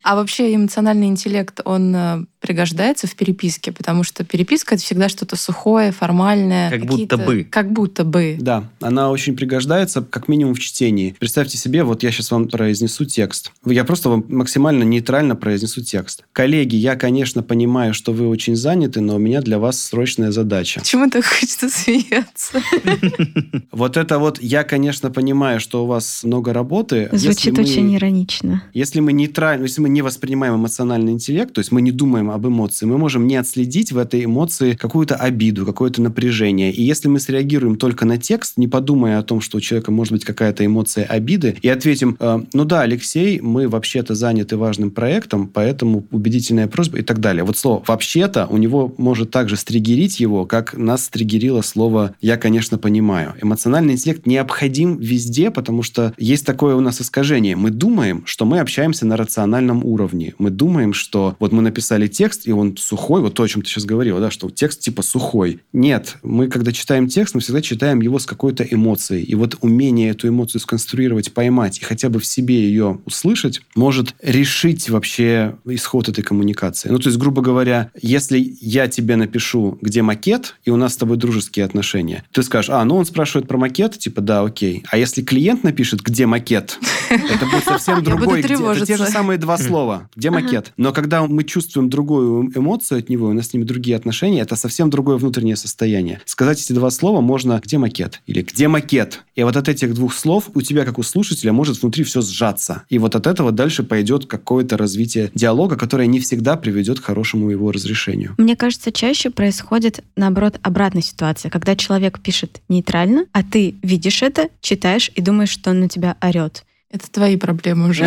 [0.03, 5.35] А вообще эмоциональный интеллект, он э, пригождается в переписке, потому что переписка это всегда что-то
[5.35, 6.69] сухое, формальное.
[6.69, 7.45] Как будто бы.
[7.49, 8.37] Как будто бы.
[8.39, 11.17] Да, она очень пригождается, как минимум в чтении.
[11.19, 13.51] Представьте себе, вот я сейчас вам произнесу текст.
[13.65, 16.25] Я просто вам максимально нейтрально произнесу текст.
[16.33, 20.81] Коллеги, я, конечно, понимаю, что вы очень заняты, но у меня для вас срочная задача.
[20.81, 22.61] Почему так хочется смеяться?
[23.71, 27.09] Вот это вот, я, конечно, понимаю, что у вас много работы.
[27.13, 28.63] Звучит очень иронично.
[28.75, 32.47] Если мы нейтрально, если мы не воспринимаем эмоциональный интеллект, то есть мы не думаем об
[32.47, 36.73] эмоции, мы можем не отследить в этой эмоции какую-то обиду, какое-то напряжение.
[36.73, 40.13] И если мы среагируем только на текст, не подумая о том, что у человека может
[40.13, 45.49] быть какая-то эмоция обиды, и ответим, э, ну да, Алексей, мы вообще-то заняты важным проектом,
[45.49, 47.45] поэтому убедительная просьба и так далее.
[47.45, 52.79] Вот слово «вообще-то» у него может также стригерить его, как нас стригерило слово «я, конечно,
[52.79, 53.35] понимаю».
[53.41, 57.57] Эмоциональный интеллект необходим везде, потому что есть такое у нас искажение.
[57.57, 60.35] Мы думаем, что мы общаемся на рациональном уровне.
[60.39, 63.61] Мы думаем, что вот мы написали текст, текст, и он сухой, вот то, о чем
[63.61, 65.61] ты сейчас говорил, да, что текст типа сухой.
[65.75, 69.25] Нет, мы когда читаем текст, мы всегда читаем его с какой-то эмоцией.
[69.25, 74.15] И вот умение эту эмоцию сконструировать, поймать и хотя бы в себе ее услышать, может
[74.23, 76.89] решить вообще исход этой коммуникации.
[76.89, 80.97] Ну, то есть, грубо говоря, если я тебе напишу, где макет, и у нас с
[80.97, 84.83] тобой дружеские отношения, ты скажешь, а, ну он спрашивает про макет, типа, да, окей.
[84.91, 86.79] А если клиент напишет, где макет,
[87.11, 88.41] это будет совсем другой.
[88.41, 90.09] Это те же самые два слова.
[90.17, 90.73] Где макет?
[90.79, 94.41] Но когда мы чувствуем другой другую эмоцию от него, у нас с ними другие отношения,
[94.41, 96.21] это совсем другое внутреннее состояние.
[96.25, 99.25] Сказать эти два слова можно «где макет?» или «где макет?».
[99.35, 102.83] И вот от этих двух слов у тебя, как у слушателя, может внутри все сжаться.
[102.89, 107.51] И вот от этого дальше пойдет какое-то развитие диалога, которое не всегда приведет к хорошему
[107.51, 108.35] его разрешению.
[108.39, 114.49] Мне кажется, чаще происходит, наоборот, обратная ситуация, когда человек пишет нейтрально, а ты видишь это,
[114.61, 116.65] читаешь и думаешь, что он на тебя орет.
[116.95, 118.05] Это твои проблемы уже.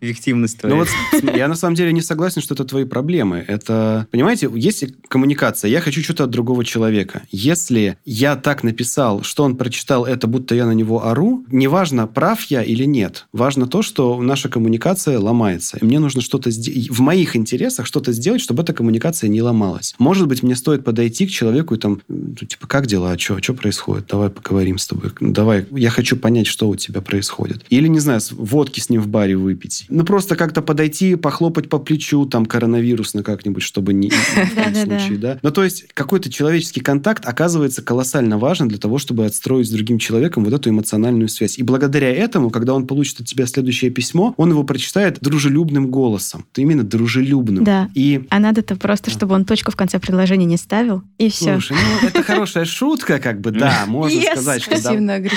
[0.00, 0.74] Эффективность твоя.
[0.74, 3.44] Ну вот я на самом деле не согласен, что это твои проблемы.
[3.46, 5.70] Это, понимаете, есть коммуникация.
[5.70, 7.24] Я хочу что-то от другого человека.
[7.30, 12.42] Если я так написал, что он прочитал это, будто я на него ору, неважно, прав
[12.44, 13.26] я или нет.
[13.34, 15.76] Важно то, что наша коммуникация ломается.
[15.76, 16.48] И мне нужно что-то.
[16.48, 19.94] В моих интересах что-то сделать, чтобы эта коммуникация не ломалась.
[19.98, 23.12] Может быть, мне стоит подойти к человеку и там, ну, типа, как дела?
[23.12, 23.38] А что?
[23.42, 24.06] Что происходит?
[24.06, 25.10] Давай поговорим с тобой.
[25.20, 27.66] Давай, я хочу понять, что у тебя происходит.
[27.68, 29.86] Или не не знаю, водки с ним в баре выпить.
[29.88, 34.10] Ну, просто как-то подойти, похлопать по плечу, там, коронавирусно как-нибудь, чтобы не...
[34.10, 35.38] В случае, да.
[35.42, 39.98] Ну, то есть, какой-то человеческий контакт оказывается колоссально важен для того, чтобы отстроить с другим
[39.98, 41.58] человеком вот эту эмоциональную связь.
[41.58, 46.46] И благодаря этому, когда он получит от тебя следующее письмо, он его прочитает дружелюбным голосом.
[46.52, 47.64] То именно дружелюбным.
[47.64, 47.88] Да.
[47.94, 48.26] И...
[48.30, 51.54] А надо-то просто, чтобы он точку в конце предложения не ставил, и все.
[51.54, 54.76] Слушай, ну, это хорошая шутка, как бы, да, можно сказать, что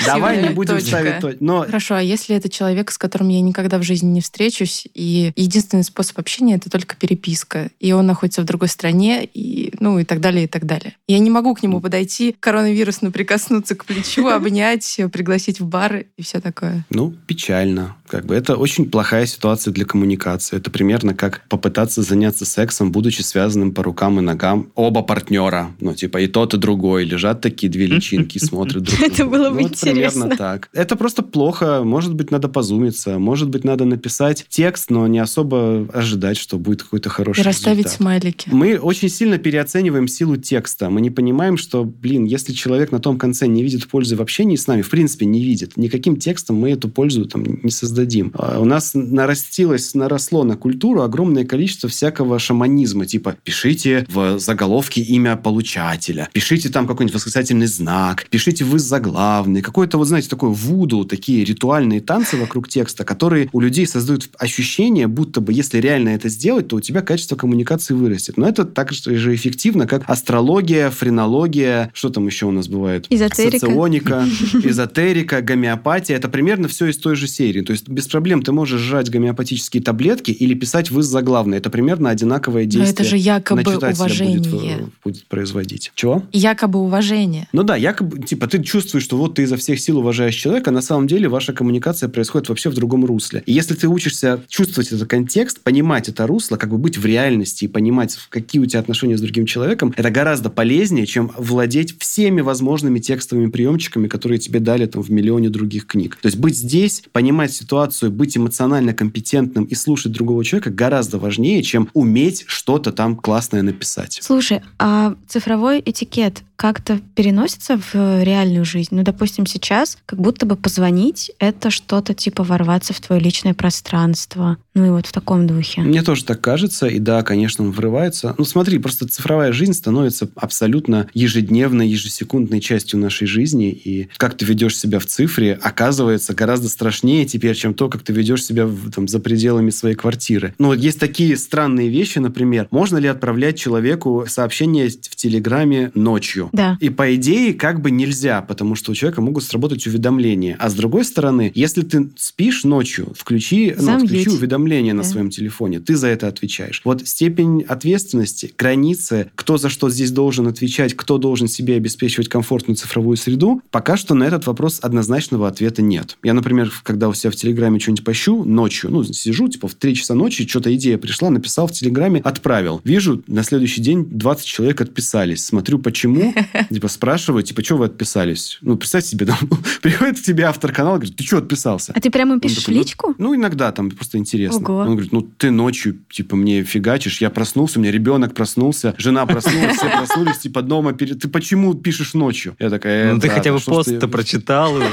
[0.06, 1.40] давай не будем ставить...
[1.40, 1.62] Но...
[1.62, 5.84] Хорошо, а если это человека, с которым я никогда в жизни не встречусь, и единственный
[5.84, 7.70] способ общения— это только переписка.
[7.80, 10.96] И он находится в другой стране, и, ну, и так далее, и так далее.
[11.08, 16.22] Я не могу к нему подойти, коронавирусно прикоснуться к плечу, обнять, пригласить в бар и
[16.22, 16.86] все такое.
[16.90, 17.96] Ну, печально.
[18.06, 20.56] Как бы это очень плохая ситуация для коммуникации.
[20.58, 24.70] Это примерно как попытаться заняться сексом, будучи связанным по рукам и ногам.
[24.74, 29.04] Оба партнера, ну, типа и тот, и другой, лежат такие две личинки, смотрят друг на
[29.06, 30.36] Это было бы Ну, вот примерно интересно.
[30.36, 30.68] так.
[30.72, 31.82] Это просто плохо.
[31.84, 33.18] Может быть, надо позумиться.
[33.18, 37.78] Может быть, надо написать текст, но не особо ожидать, что будет какой-то хороший И расставить
[37.86, 37.96] результат.
[37.96, 38.48] смайлики.
[38.52, 40.90] Мы очень сильно переоцениваем силу текста.
[40.90, 44.56] Мы не понимаем, что, блин, если человек на том конце не видит пользы в общении
[44.56, 48.32] с нами, в принципе, не видит, никаким текстом мы эту пользу там не создадим.
[48.34, 53.06] А У нас нарастилось, наросло на культуру огромное количество всякого шаманизма.
[53.06, 59.62] Типа, пишите в заголовке имя получателя, пишите там какой-нибудь восклицательный знак, пишите вы заглавный.
[59.62, 65.06] Какое-то, вот знаете, такое вуду, такие ритуальные танцы вокруг текста, которые у людей создают ощущение,
[65.06, 68.36] будто бы если реально это сделать, то у тебя качество коммуникации вырастет.
[68.36, 73.06] Но это так же эффективно, как астрология, френология, что там еще у нас бывает?
[73.10, 73.58] Эзотерика.
[73.58, 74.24] Соционика,
[74.64, 76.16] эзотерика, гомеопатия.
[76.16, 77.62] Это примерно все из той же серии.
[77.62, 81.58] То есть без проблем ты можешь жрать гомеопатические таблетки или писать вы заглавные.
[81.58, 82.92] Это примерно одинаковое Но действие.
[82.92, 84.38] это же якобы уважение.
[84.38, 85.92] Будет, будет производить.
[85.94, 86.22] Чего?
[86.32, 87.48] Якобы уважение.
[87.52, 90.72] Ну да, якобы, типа, ты чувствуешь, что вот ты изо всех сил уважаешь человека, а
[90.72, 93.42] на самом деле ваша коммуникация происходит вообще в другом русле.
[93.46, 97.64] И если ты учишься чувствовать этот контекст, понимать это русло, как бы быть в реальности
[97.64, 102.40] и понимать, какие у тебя отношения с другим человеком, это гораздо полезнее, чем владеть всеми
[102.40, 106.16] возможными текстовыми приемчиками, которые тебе дали там в миллионе других книг.
[106.20, 111.62] То есть быть здесь, понимать ситуацию, быть эмоционально компетентным и слушать другого человека гораздо важнее,
[111.62, 114.18] чем уметь что-то там классное написать.
[114.22, 118.94] Слушай, а цифровой этикет как-то переносится в э, реальную жизнь?
[118.94, 124.58] Ну, допустим, сейчас как будто бы позвонить— это что-то типа ворваться в твое личное пространство.
[124.74, 125.82] Ну и вот в таком духе.
[125.82, 128.34] Мне тоже так кажется, и да, конечно, он врывается.
[128.38, 134.46] Ну, смотри, просто цифровая жизнь становится абсолютно ежедневной, ежесекундной частью нашей жизни, и как ты
[134.46, 139.08] ведешь себя в цифре, оказывается гораздо страшнее теперь, чем то, как ты ведешь себя там,
[139.08, 140.54] за пределами своей квартиры.
[140.58, 146.48] Ну, вот есть такие странные вещи, например, можно ли отправлять человеку сообщение в Телеграме ночью?
[146.52, 146.78] Да.
[146.80, 150.56] И по идее как бы нельзя, потому что у человека могут сработать уведомления.
[150.58, 154.10] А с другой стороны, если ты спишь ночью, включи, ну, Замьють.
[154.10, 155.08] включи уведомления на Да.
[155.08, 156.80] своем телефоне, ты за это отвечаешь.
[156.84, 162.76] Вот степень ответственности, границы, кто за что здесь должен отвечать, кто должен себе обеспечивать комфортную
[162.76, 166.16] цифровую среду, пока что на этот вопрос однозначного ответа нет.
[166.22, 169.94] Я, например, когда у себя в Телеграме что-нибудь пощу ночью, ну, сижу, типа, в 3
[169.94, 172.80] часа ночи, что-то идея пришла, написал в Телеграме, отправил.
[172.84, 175.44] Вижу, на следующий день 20 человек отписались.
[175.44, 176.34] Смотрю, почему,
[176.70, 178.58] типа, спрашиваю, типа, что вы отписались?
[178.62, 179.38] Ну, представь себе, там,
[179.82, 181.92] приходит к тебе автор канала, говорит, ты что отписался?
[181.94, 183.14] А ты прямо им пишешь такой, личку?
[183.18, 184.51] Ну, иногда там просто интересно.
[184.56, 184.78] Ого.
[184.78, 189.26] Он говорит, ну, ты ночью, типа, мне фигачишь, я проснулся, у меня ребенок проснулся, жена
[189.26, 191.20] проснулась, все проснулись, типа, дома, перед...
[191.20, 192.56] ты почему пишешь ночью?
[192.58, 194.88] Я такая, Ну, «Э, ты хотя бы пост-то прочитал уже.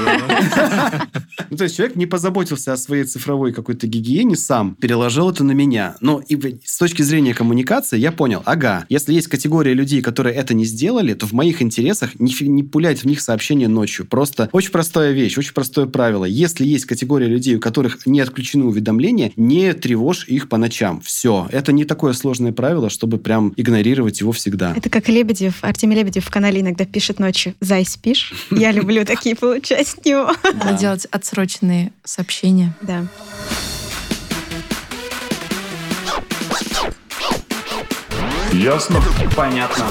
[1.50, 5.52] Ну, то есть человек не позаботился о своей цифровой какой-то гигиене сам, переложил это на
[5.52, 5.96] меня.
[6.00, 10.54] Но и с точки зрения коммуникации я понял, ага, если есть категория людей, которые это
[10.54, 14.06] не сделали, то в моих интересах не, пулять в них сообщения ночью.
[14.06, 16.24] Просто очень простая вещь, очень простое правило.
[16.24, 21.00] Если есть категория людей, у которых не отключены уведомления, не тревожь их по ночам.
[21.00, 21.48] Все.
[21.50, 24.72] Это не такое сложное правило, чтобы прям игнорировать его всегда.
[24.76, 29.34] Это как Лебедев, Артемий Лебедев в канале иногда пишет ночью «Зай, спишь?» Я люблю такие
[29.34, 30.30] получать от него.
[30.44, 32.74] Надо делать отсроченные сообщения.
[32.82, 33.06] Да.
[38.52, 39.00] Ясно?
[39.36, 39.86] Понятно.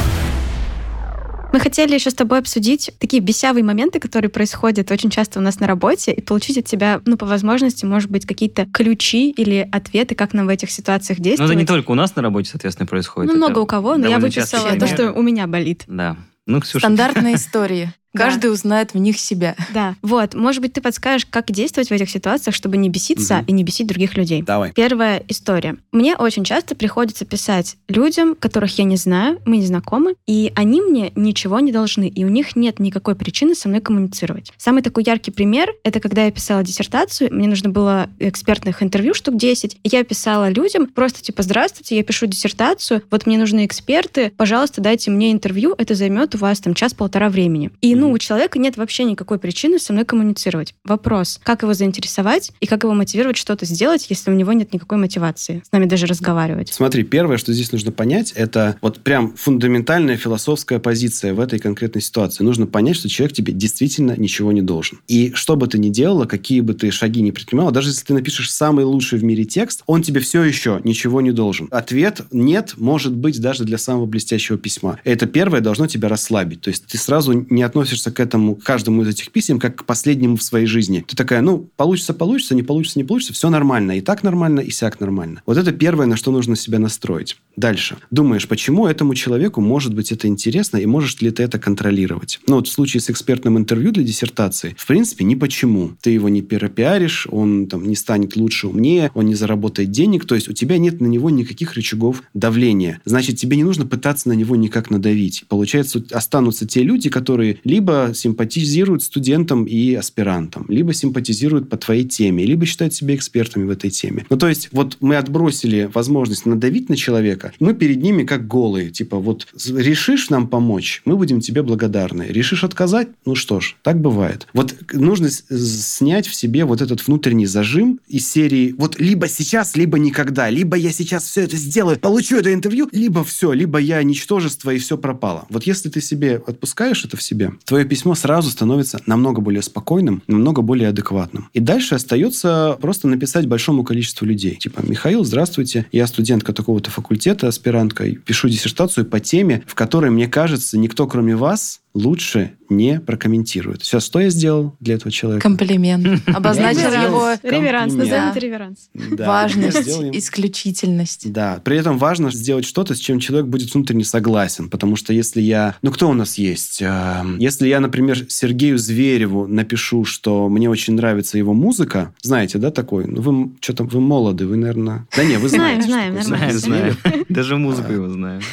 [1.52, 5.60] Мы хотели еще с тобой обсудить такие бесявые моменты, которые происходят очень часто у нас
[5.60, 10.14] на работе, и получить от тебя, ну, по возможности, может быть, какие-то ключи или ответы,
[10.14, 11.52] как нам в этих ситуациях Ну, действовать.
[11.52, 13.32] это не только у нас на работе, соответственно, происходит.
[13.32, 15.86] Ну, это много у кого, но я выписала то, что у меня болит.
[15.88, 16.18] Да.
[16.46, 17.94] Ну, Ксюша, Стандартные истории.
[18.14, 18.26] Да.
[18.26, 19.56] Каждый узнает в них себя.
[19.74, 19.96] Да.
[20.02, 23.46] Вот, может быть, ты подскажешь, как действовать в этих ситуациях, чтобы не беситься Мгм.
[23.46, 24.42] и не бесить других людей.
[24.42, 24.72] Давай.
[24.74, 25.78] Первая история.
[25.92, 30.82] Мне очень часто приходится писать людям, которых я не знаю, мы не знакомы, и они
[30.82, 34.52] мне ничего не должны, и у них нет никакой причины со мной коммуницировать.
[34.58, 39.38] Самый такой яркий пример— это когда я писала диссертацию, мне нужно было экспертных интервью штук
[39.38, 44.32] 10, и я писала людям просто типа «Здравствуйте, я пишу диссертацию, вот мне нужны эксперты,
[44.36, 47.70] пожалуйста, дайте мне интервью, это займет у вас там час-полтора времени».
[47.82, 50.74] И, ну, ну, у человека нет вообще никакой причины со мной коммуницировать.
[50.84, 54.98] Вопрос, как его заинтересовать и как его мотивировать что-то сделать, если у него нет никакой
[54.98, 56.74] мотивации с нами даже разговаривать.
[56.74, 62.02] Смотри, первое, что здесь нужно понять, это вот прям фундаментальная философская позиция в этой конкретной
[62.02, 62.44] ситуации.
[62.44, 65.00] Нужно понять, что человек тебе действительно ничего не должен.
[65.08, 68.14] И что бы ты ни делала, какие бы ты шаги ни предпринимала, даже если ты
[68.14, 71.68] напишешь самый лучший в мире текст, он тебе все еще ничего не должен.
[71.70, 75.00] Ответ «нет» может быть даже для самого блестящего письма.
[75.04, 76.62] Это первое должно тебя расслабить.
[76.62, 79.86] То есть ты сразу не относишься к этому, к каждому из этих писем, как к
[79.86, 81.04] последнему в своей жизни.
[81.08, 83.98] Ты такая, ну, получится, получится, не получится, не получится, все нормально.
[83.98, 85.42] И так нормально, и сяк нормально.
[85.46, 87.38] Вот это первое, на что нужно себя настроить.
[87.56, 87.98] Дальше.
[88.12, 92.40] Думаешь, почему этому человеку может быть это интересно, и можешь ли ты это контролировать?
[92.48, 95.92] Ну, вот в случае с экспертным интервью для диссертации, в принципе, ни почему.
[96.02, 100.36] Ты его не перепиаришь, он там не станет лучше, умнее, он не заработает денег, то
[100.36, 103.02] есть у тебя нет на него никаких рычагов давления.
[103.06, 105.46] Значит, тебе не нужно пытаться на него никак надавить.
[105.48, 107.79] Получается, останутся те люди, которые либо
[108.14, 113.90] симпатизируют студентам и аспирантам, либо симпатизируют по твоей теме, либо считают себя экспертами в этой
[113.90, 114.26] теме.
[114.30, 118.90] Ну, то есть, вот мы отбросили возможность надавить на человека, мы перед ними как голые.
[118.90, 122.24] Типа, вот решишь нам помочь, мы будем тебе благодарны.
[122.30, 123.10] Решишь отказать?
[123.26, 124.48] Ну что ж, так бывает.
[124.54, 130.00] Вот нужно снять в себе вот этот внутренний зажим из серии вот либо сейчас, либо
[130.00, 130.50] никогда.
[130.50, 134.78] Либо я сейчас все это сделаю, получу это интервью, либо все, либо я ничтожество и
[134.78, 135.46] все пропало.
[135.50, 140.24] Вот если ты себе отпускаешь это в себе, твое письмо сразу становится намного более спокойным,
[140.26, 141.50] намного более адекватным.
[141.54, 144.56] И дальше остается просто написать большому количеству людей.
[144.56, 150.28] Типа, Михаил, здравствуйте, я студентка такого-то факультета, аспирантка, пишу диссертацию по теме, в которой, мне
[150.28, 153.82] кажется, никто, кроме вас, лучше не прокомментирует.
[153.82, 155.42] Все, что я сделал для этого человека?
[155.42, 156.22] Комплимент.
[156.28, 157.32] Обозначил его...
[157.42, 158.90] Реверанс, назовем это реверанс.
[158.94, 161.32] Важность, исключительность.
[161.32, 165.42] Да, при этом важно сделать что-то, с чем человек будет внутренне согласен, потому что если
[165.42, 165.76] я...
[165.82, 166.82] Ну, кто у нас есть?
[166.82, 172.70] Эм, если я, например, Сергею Звереву напишу, что мне очень нравится его музыка, знаете, да,
[172.72, 173.06] такой?
[173.06, 175.08] Ну, вы что-то, вы молоды, вы, наверное...
[175.16, 175.88] Да не, вы знаете.
[175.88, 177.26] Знаем, знаем, Знаем, знаем.
[177.30, 178.42] Даже музыку его знаем.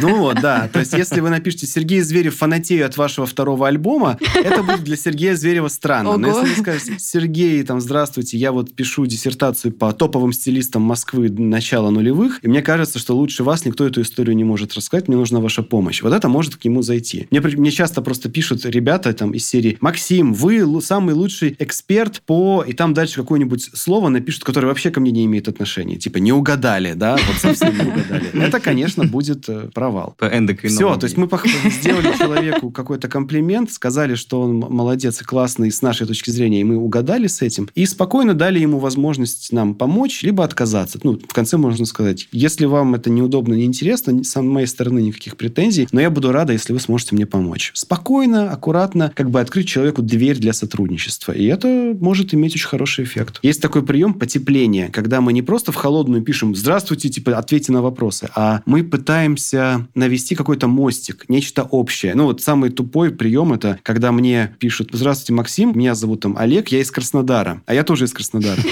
[0.00, 0.68] Ну вот, да.
[0.72, 4.96] То есть, если вы напишите Сергей Зверев фанатею от вашего второго альбома, это будет для
[4.96, 6.16] Сергея Зверева странно.
[6.16, 6.38] Но Ого.
[6.38, 11.90] если вы скажете, Сергей, там, здравствуйте, я вот пишу диссертацию по топовым стилистам Москвы начала
[11.90, 15.40] нулевых, и мне кажется, что лучше вас никто эту историю не может рассказать, мне нужна
[15.40, 16.02] ваша помощь.
[16.02, 17.26] Вот это может к нему зайти.
[17.32, 22.64] Мне, мне часто просто пишут ребята там из серии, Максим, вы самый лучший эксперт по...
[22.64, 25.96] И там дальше какое-нибудь слово напишут, которое вообще ко мне не имеет отношения.
[25.96, 27.16] Типа, не угадали, да?
[27.26, 28.46] Вот совсем не угадали.
[28.46, 30.14] Это, конечно, будет э, провал.
[30.16, 30.76] По эндокринологии.
[30.76, 31.26] Все, то есть мы
[31.70, 36.64] сделали человеку какой-то комплимент, сказали, что он молодец и классный с нашей точки зрения, и
[36.64, 40.98] мы угадали с этим, и спокойно дали ему возможность нам помочь, либо отказаться.
[41.02, 45.88] Ну, в конце можно сказать, если вам это неудобно, неинтересно, с моей стороны никаких претензий,
[45.92, 47.70] но я буду рада, если вы сможете мне помочь.
[47.74, 51.32] Спокойно, аккуратно, как бы открыть человеку дверь для сотрудничества.
[51.32, 53.38] И это может иметь очень хороший эффект.
[53.42, 57.82] Есть такой прием потепления, когда мы не просто в холодную пишем «Здравствуйте», типа «Ответьте на
[57.82, 62.14] вопросы», а мы пытаемся навести какой-то мостик, нечто общее.
[62.14, 66.68] Ну, вот самый тупой прием это, когда мне пишут «Здравствуйте, Максим, меня зовут там Олег,
[66.68, 67.62] я из Краснодара».
[67.66, 68.60] А я тоже из Краснодара.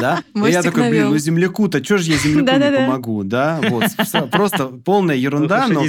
[0.00, 0.22] Да?
[0.34, 3.60] И я такой, блин, ну земляку-то, что же я земляку не помогу, да?
[3.68, 3.84] Вот.
[4.30, 5.84] Просто полная ерунда, но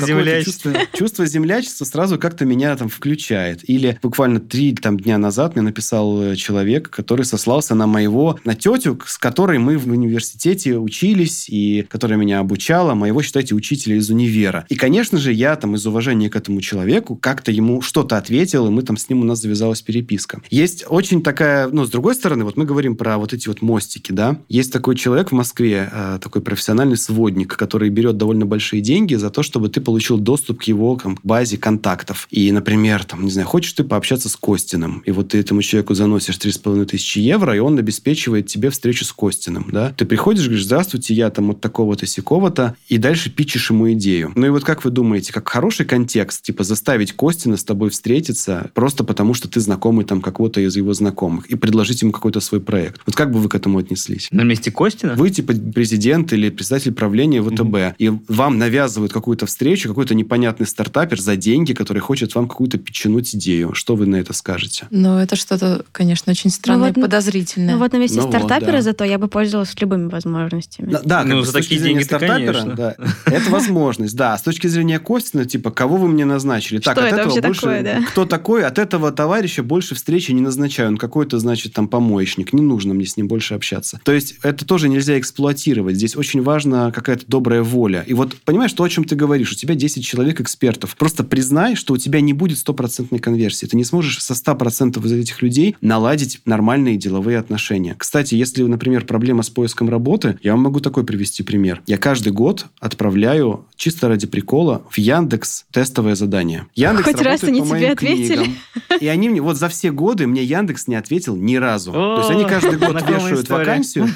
[0.93, 3.67] чувство землячества сразу как-то меня там включает.
[3.69, 8.55] Или буквально три там, дня назад мне написал э, человек, который сослался на моего, на
[8.55, 14.09] тетю, с которой мы в университете учились, и которая меня обучала, моего, считайте, учителя из
[14.09, 14.65] универа.
[14.69, 18.69] И, конечно же, я там из уважения к этому человеку как-то ему что-то ответил, и
[18.69, 20.41] мы там с ним у нас завязалась переписка.
[20.49, 24.11] Есть очень такая, ну, с другой стороны, вот мы говорим про вот эти вот мостики,
[24.11, 24.39] да.
[24.49, 29.29] Есть такой человек в Москве, э, такой профессиональный сводник, который берет довольно большие деньги за
[29.29, 32.27] то, чтобы ты получил доступ к его там, базе контактов.
[32.31, 35.93] И, например, там, не знаю, хочешь ты пообщаться с Костиным, и вот ты этому человеку
[35.93, 39.93] заносишь 3,5 тысячи евро, и он обеспечивает тебе встречу с Костиным, да.
[39.95, 44.31] Ты приходишь, говоришь, здравствуйте, я там от такого-то сякого-то, и дальше пичешь ему идею.
[44.35, 48.69] Ну и вот как вы думаете, как хороший контекст, типа заставить Костина с тобой встретиться
[48.73, 52.61] просто потому, что ты знакомый там какого-то из его знакомых, и предложить ему какой-то свой
[52.61, 53.01] проект.
[53.05, 54.27] Вот как бы вы к этому отнеслись?
[54.31, 55.13] На месте Костина?
[55.15, 61.19] Вы, типа, президент или председатель правления ВТБ, и вам навязывают какую-то встречу, какой-то непонятный стартапер
[61.19, 63.73] за деньги, который хочет вам какую-то печенуть идею.
[63.73, 64.87] Что вы на это скажете?
[64.91, 67.73] Ну, это что-то, конечно, очень странное вот, и подозрительное.
[67.73, 68.81] Ну вот на месте Ну вот, стартапера да.
[68.81, 70.91] зато я бы пользовалась любыми возможностями.
[70.91, 72.75] Да, Да, как Ну, бы за с точки такие зрения деньги-то, стартапера, конечно.
[72.75, 74.15] да, это возможность.
[74.15, 76.44] Да, с точки зрения Костина, типа, кого вы мне назначите?
[76.45, 76.79] Назначили.
[76.79, 77.61] Что так, от это этого больше...
[77.61, 78.03] такое, да?
[78.07, 78.63] Кто такой?
[78.63, 80.89] От этого товарища больше встречи не назначаю.
[80.89, 82.53] Он какой-то, значит, там помоечник.
[82.53, 83.99] Не нужно мне с ним больше общаться.
[84.03, 85.95] То есть это тоже нельзя эксплуатировать.
[85.95, 88.03] Здесь очень важна какая-то добрая воля.
[88.07, 90.95] И вот понимаешь, то, о чем ты говоришь, у тебя 10 человек экспертов.
[90.95, 93.65] Просто признай, что у тебя не будет стопроцентной конверсии.
[93.65, 97.95] Ты не сможешь со 100% из этих людей наладить нормальные деловые отношения.
[97.97, 101.81] Кстати, если, например, проблема с поиском работы, я вам могу такой привести пример.
[101.87, 106.34] Я каждый год отправляю чисто ради прикола в Яндекс тестовое задание.
[106.75, 108.35] Яндекс Хоть раз они по тебе моим ответили?
[108.35, 108.55] книгам.
[108.99, 111.91] И они мне, вот за все годы мне Яндекс не ответил ни разу.
[111.91, 114.09] То есть они каждый год вешают вакансию,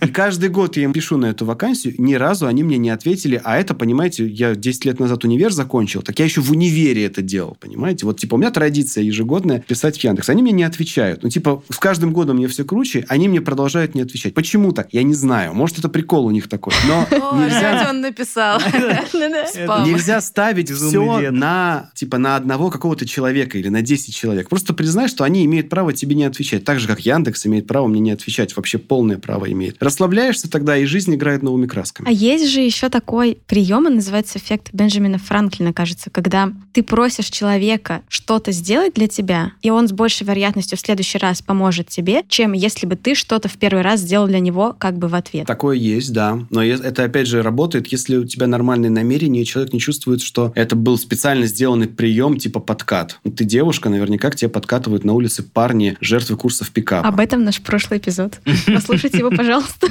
[0.00, 3.40] и каждый год я им пишу на эту вакансию, ни разу они мне не ответили,
[3.44, 7.22] а это, понимаете, я 10 лет назад универ закончил, так я еще в универе это
[7.22, 8.06] делал, понимаете?
[8.06, 10.28] Вот, типа, у меня традиция ежегодная писать в Яндекс.
[10.28, 11.22] Они мне не отвечают.
[11.22, 14.34] Ну, типа, с каждым годом мне все круче, они мне продолжают не отвечать.
[14.34, 14.88] Почему так?
[14.92, 15.54] Я не знаю.
[15.54, 16.74] Может, это прикол у них такой.
[16.86, 17.86] Но О, нельзя...
[17.90, 18.60] он написал.
[19.86, 21.32] Нельзя ставить все вет.
[21.66, 24.48] На, типа, на одного какого-то человека или на 10 человек.
[24.48, 26.64] Просто признай, что они имеют право тебе не отвечать.
[26.64, 28.56] Так же, как Яндекс имеет право мне не отвечать.
[28.56, 29.82] Вообще полное право имеет.
[29.82, 32.08] Расслабляешься тогда, и жизнь играет новыми красками.
[32.08, 37.26] А есть же еще такой прием, он называется эффект Бенджамина Франклина, кажется, когда ты просишь
[37.26, 42.22] человека что-то сделать для тебя, и он с большей вероятностью в следующий раз поможет тебе,
[42.28, 45.46] чем если бы ты что-то в первый раз сделал для него как бы в ответ.
[45.46, 46.46] Такое есть, да.
[46.50, 50.52] Но это, опять же, работает, если у тебя нормальные намерения, и человек не чувствует, что
[50.54, 53.18] это был специально сделанный прием, типа подкат.
[53.24, 57.08] Ну, Ты девушка, наверняка к тебе подкатывают на улице парни, жертвы курсов пикапа.
[57.08, 58.40] Об этом наш прошлый эпизод.
[58.66, 59.88] Послушайте его, пожалуйста.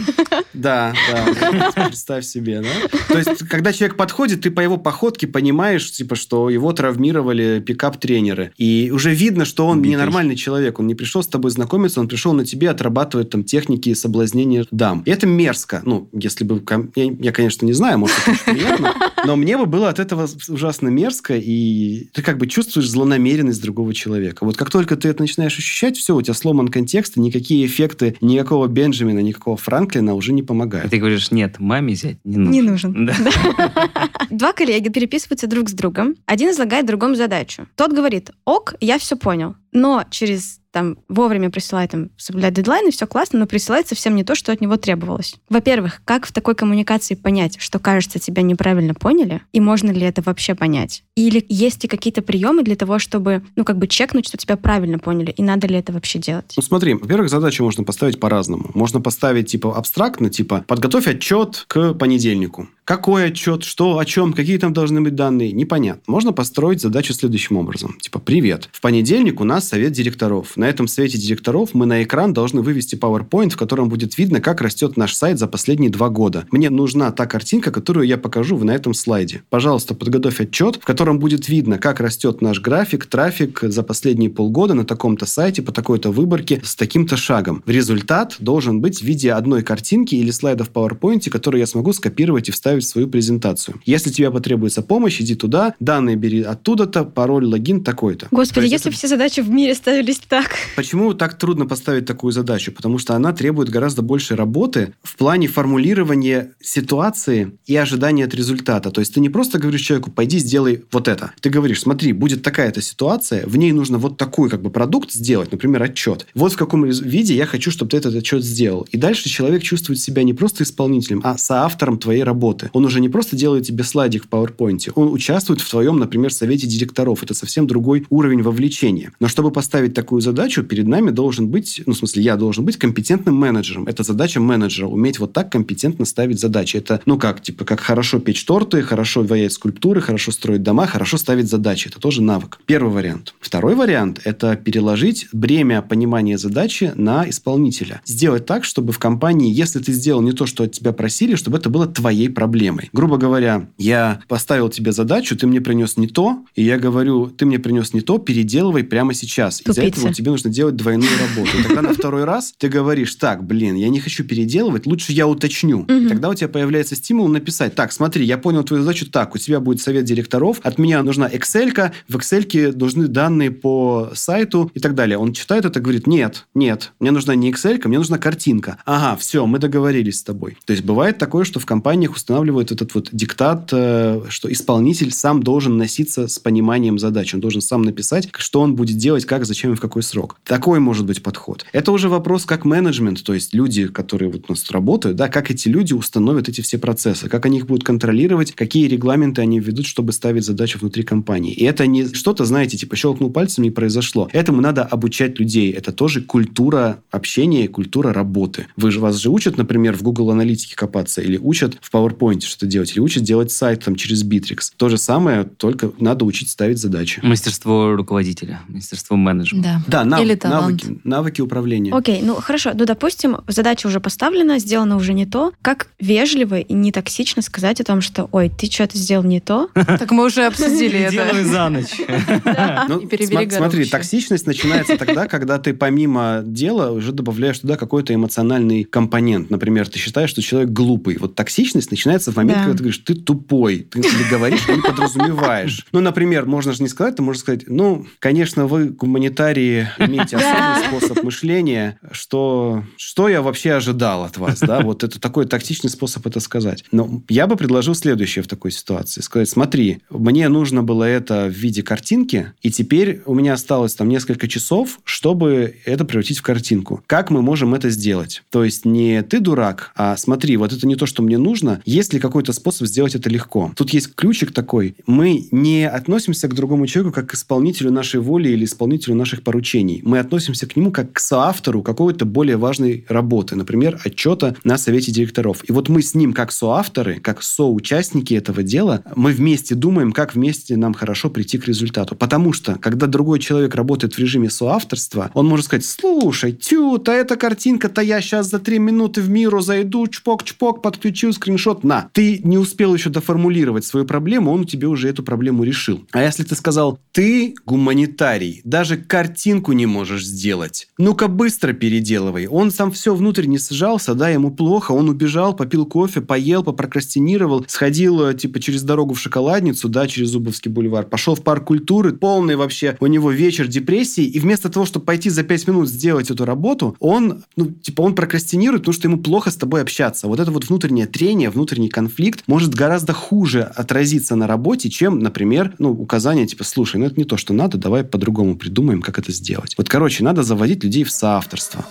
[0.53, 1.71] Да, да.
[1.85, 2.97] Представь себе, да?
[3.07, 8.51] То есть, когда человек подходит, ты по его походке понимаешь, типа, что его травмировали пикап-тренеры.
[8.57, 9.91] И уже видно, что он Убитый.
[9.93, 10.79] ненормальный человек.
[10.79, 15.03] Он не пришел с тобой знакомиться, он пришел на тебе отрабатывать там техники соблазнения дам.
[15.05, 15.81] И это мерзко.
[15.85, 16.63] Ну, если бы...
[16.95, 18.93] Я, я, конечно, не знаю, может, это приятно,
[19.25, 23.93] но мне бы было от этого ужасно мерзко, и ты как бы чувствуешь злонамеренность другого
[23.93, 24.45] человека.
[24.45, 28.15] Вот как только ты это начинаешь ощущать, все, у тебя сломан контекст, и никакие эффекты
[28.21, 30.89] никакого Бенджамина, никакого Франклина уже не помогают.
[30.89, 32.51] ты говоришь, нет, маме взять не нужно.
[32.51, 33.05] Не нужен.
[33.05, 33.15] Да.
[34.29, 36.15] Два коллеги переписываются друг с другом.
[36.25, 37.67] Один излагает другому задачу.
[37.75, 39.55] Тот говорит, ок, я все понял.
[39.71, 44.35] Но через там вовремя присылает, там, соблюдать дедлайны, все классно, но присылает совсем не то,
[44.35, 45.35] что от него требовалось.
[45.47, 50.21] Во-первых, как в такой коммуникации понять, что, кажется, тебя неправильно поняли, и можно ли это
[50.21, 51.05] вообще понять?
[51.15, 54.99] Или есть ли какие-то приемы для того, чтобы, ну, как бы чекнуть, что тебя правильно
[54.99, 56.51] поняли, и надо ли это вообще делать?
[56.57, 58.69] Ну, смотри, во-первых, задачу можно поставить по-разному.
[58.73, 62.67] Можно поставить, типа, абстрактно, типа, подготовь отчет к понедельнику.
[62.83, 66.03] Какой отчет, что, о чем, какие там должны быть данные, непонятно.
[66.05, 67.97] Можно построить задачу следующим образом.
[67.99, 70.57] Типа, привет, в понедельник у нас совет директоров.
[70.57, 74.61] На этом совете директоров мы на экран должны вывести PowerPoint, в котором будет видно, как
[74.61, 76.45] растет наш сайт за последние два года.
[76.51, 79.43] Мне нужна та картинка, которую я покажу на этом слайде.
[79.49, 84.73] Пожалуйста, подготовь отчет, в котором будет видно, как растет наш график, трафик за последние полгода
[84.73, 87.63] на таком-то сайте, по такой-то выборке, с таким-то шагом.
[87.65, 92.49] Результат должен быть в виде одной картинки или слайда в PowerPoint, который я смогу скопировать
[92.49, 93.79] и вставить в свою презентацию.
[93.85, 98.27] Если тебе потребуется помощь, иди туда, данные бери оттуда-то, пароль, логин такой-то.
[98.29, 100.54] То Господи, если это- все задачи в мире ставились так.
[100.75, 102.71] Почему так трудно поставить такую задачу?
[102.71, 108.91] Потому что она требует гораздо больше работы в плане формулирования ситуации и ожидания от результата.
[108.91, 111.31] То есть ты не просто говоришь человеку, пойди сделай вот это.
[111.41, 115.51] Ты говоришь, смотри, будет такая-то ситуация, в ней нужно вот такой как бы продукт сделать,
[115.51, 116.27] например, отчет.
[116.33, 118.87] Вот в каком виде я хочу, чтобы ты этот отчет сделал.
[118.91, 122.69] И дальше человек чувствует себя не просто исполнителем, а соавтором твоей работы.
[122.73, 126.67] Он уже не просто делает тебе слайдик в PowerPoint, он участвует в твоем, например, совете
[126.67, 127.23] директоров.
[127.23, 129.11] Это совсем другой уровень вовлечения.
[129.19, 132.77] Но чтобы поставить такую задачу, перед нами должен быть, ну, в смысле, я должен быть
[132.77, 133.87] компетентным менеджером.
[133.87, 136.77] Это задача менеджера, уметь вот так компетентно ставить задачи.
[136.77, 141.17] Это, ну как, типа, как хорошо печь торты, хорошо ваять скульптуры, хорошо строить дома, хорошо
[141.17, 141.87] ставить задачи.
[141.87, 142.59] Это тоже навык.
[142.65, 143.33] Первый вариант.
[143.39, 148.01] Второй вариант– это переложить бремя понимания задачи на исполнителя.
[148.05, 151.57] Сделать так, чтобы в компании, если ты сделал не то, что от тебя просили, чтобы
[151.57, 152.89] это было твоей проблемой.
[152.93, 157.45] Грубо говоря, я поставил тебе задачу, ты мне принес не то, и я говорю, ты
[157.45, 159.61] мне принес не то, переделывай прямо сейчас.
[159.61, 161.57] Из-за этого тебе нужно делать двойную работу.
[161.57, 165.27] И тогда на второй раз ты говоришь, так, блин, я не хочу переделывать, лучше я
[165.27, 165.85] уточню.
[165.87, 166.09] И Мгм.
[166.09, 169.59] тогда у тебя появляется стимул написать, так, смотри, я понял твою задачу так, у тебя
[169.59, 174.93] будет совет директоров, от меня нужна Excel, в Excel нужны данные по сайту и так
[174.93, 175.17] далее.
[175.17, 178.77] Он читает это говорит, нет, нет, мне нужна не Excel, мне нужна картинка.
[178.85, 180.57] Ага, все, мы договорились с тобой.
[180.65, 185.41] То есть бывает такое, что в компаниях устанавливают этот вот диктат, э, что исполнитель сам
[185.41, 187.33] должен носиться с пониманием задач.
[187.33, 190.14] Он должен сам написать, что он будет делать, как, зачем и в какой срок.
[190.15, 190.37] Срок.
[190.45, 191.65] Такой может быть подход.
[191.73, 195.51] Это уже вопрос как менеджмент, то есть люди, которые вот у нас работают, да, как
[195.51, 199.85] эти люди установят эти все процессы, как они их будут контролировать, какие регламенты они введут,
[199.85, 201.51] чтобы ставить задачи внутри компании.
[201.51, 204.29] И это не что-то, знаете, типа щелкнул пальцами и произошло.
[204.31, 205.71] Этому надо обучать людей.
[205.71, 208.67] Это тоже культура общения, культура работы.
[208.77, 212.65] Вы же вас же учат, например, в Google аналитике копаться, или учат в PowerPoint что
[212.65, 214.71] делать, или учат делать сайт там через Bittrex.
[214.77, 217.19] То же самое, только надо учить ставить задачи.
[217.21, 219.83] Мастерство руководителя, мастерство менеджмента.
[219.87, 219.95] Да.
[219.95, 220.61] Да, нав- Или талант.
[220.83, 221.93] навыки, навыки управления.
[221.93, 225.51] Окей, ну хорошо, ну допустим, задача уже поставлена, сделано уже не то.
[225.61, 229.69] Как вежливо и не токсично сказать о том, что ой, ты что-то сделал не то?
[229.85, 231.43] Так мы уже обсудили это.
[231.43, 231.95] за ночь.
[232.87, 233.01] Ну,
[233.49, 239.49] смотри, токсичность начинается тогда, когда ты помимо дела уже добавляешь туда какой-то эмоциональный компонент.
[239.49, 241.17] Например, ты считаешь, что человек глупый.
[241.17, 242.63] Вот токсичность начинается в момент, Да.
[242.63, 245.85] когда ты говоришь, ты тупой, ты говоришь, не подразумеваешь.
[245.91, 250.87] Ну, например, можно же не сказать, ты можешь сказать, ну, конечно, вы, гуманитарии, имеете особый
[250.87, 254.81] способ мышления, что, что я вообще ожидал от вас, да?
[254.81, 256.83] Вот это такой тактичный способ это сказать.
[256.91, 259.21] Но я бы предложил следующее в такой ситуации.
[259.21, 264.09] Сказать, смотри, мне нужно было это в виде картинки, и теперь у меня осталось там
[264.09, 267.03] несколько часов, чтобы это превратить в картинку.
[267.07, 268.43] Как мы можем это сделать?
[268.49, 271.81] То есть не ты дурак, а смотри, вот это не то, что мне нужно.
[271.85, 273.71] Есть ли какой-то способ сделать это легко?
[273.75, 274.95] Тут есть ключик такой.
[275.07, 279.84] Мы не относимся к другому человеку как к исполнителю нашей воли или исполнителю наших поручений.
[280.03, 285.11] Мы относимся к нему как к соавтору какой-то более важной работы, например, отчета на совете
[285.11, 285.67] директоров.
[285.67, 290.35] И вот мы с ним как соавторы, как соучастники этого дела, мы вместе думаем, как
[290.35, 292.15] вместе нам хорошо прийти к результату.
[292.15, 297.35] Потому что, когда другой человек работает в режиме соавторства, он может сказать, слушай, тю-то эта
[297.35, 302.09] картинка-то я сейчас за три минуты в миру зайду, чпок-чпок, подключу скриншот, на.
[302.13, 306.05] Ты не успел еще доформулировать свою проблему, он тебе уже эту проблему решил.
[306.11, 312.47] А если ты сказал, ты гуманитарий, даже картинку не можешь сделать, ну-ка быстро переделывай.
[312.47, 317.65] Он сам все внутрь не сжался, да, ему плохо, он убежал, попил кофе, поел, попрокрастинировал,
[317.67, 322.13] сходил, э, типа, через дорогу в шоколадницу, да, через Зубовский бульвар, пошел в парк культуры,
[322.13, 326.31] полный вообще у него вечер депрессии, и вместо того, чтобы пойти за пять минут сделать
[326.31, 330.27] эту работу, он, ну, типа, он прокрастинирует, потому что ему плохо с тобой общаться.
[330.27, 335.73] Вот это вот внутреннее трение, внутренний конфликт может гораздо хуже отразиться на работе, чем, например,
[335.79, 339.31] ну, указание, типа, слушай, ну, это не то, что надо, давай по-другому придумаем, как это
[339.31, 339.64] сделать.
[339.77, 341.85] Вот, короче, надо заводить людей в соавторство.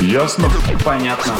[0.00, 0.48] Ясно?
[0.84, 1.34] Понятно.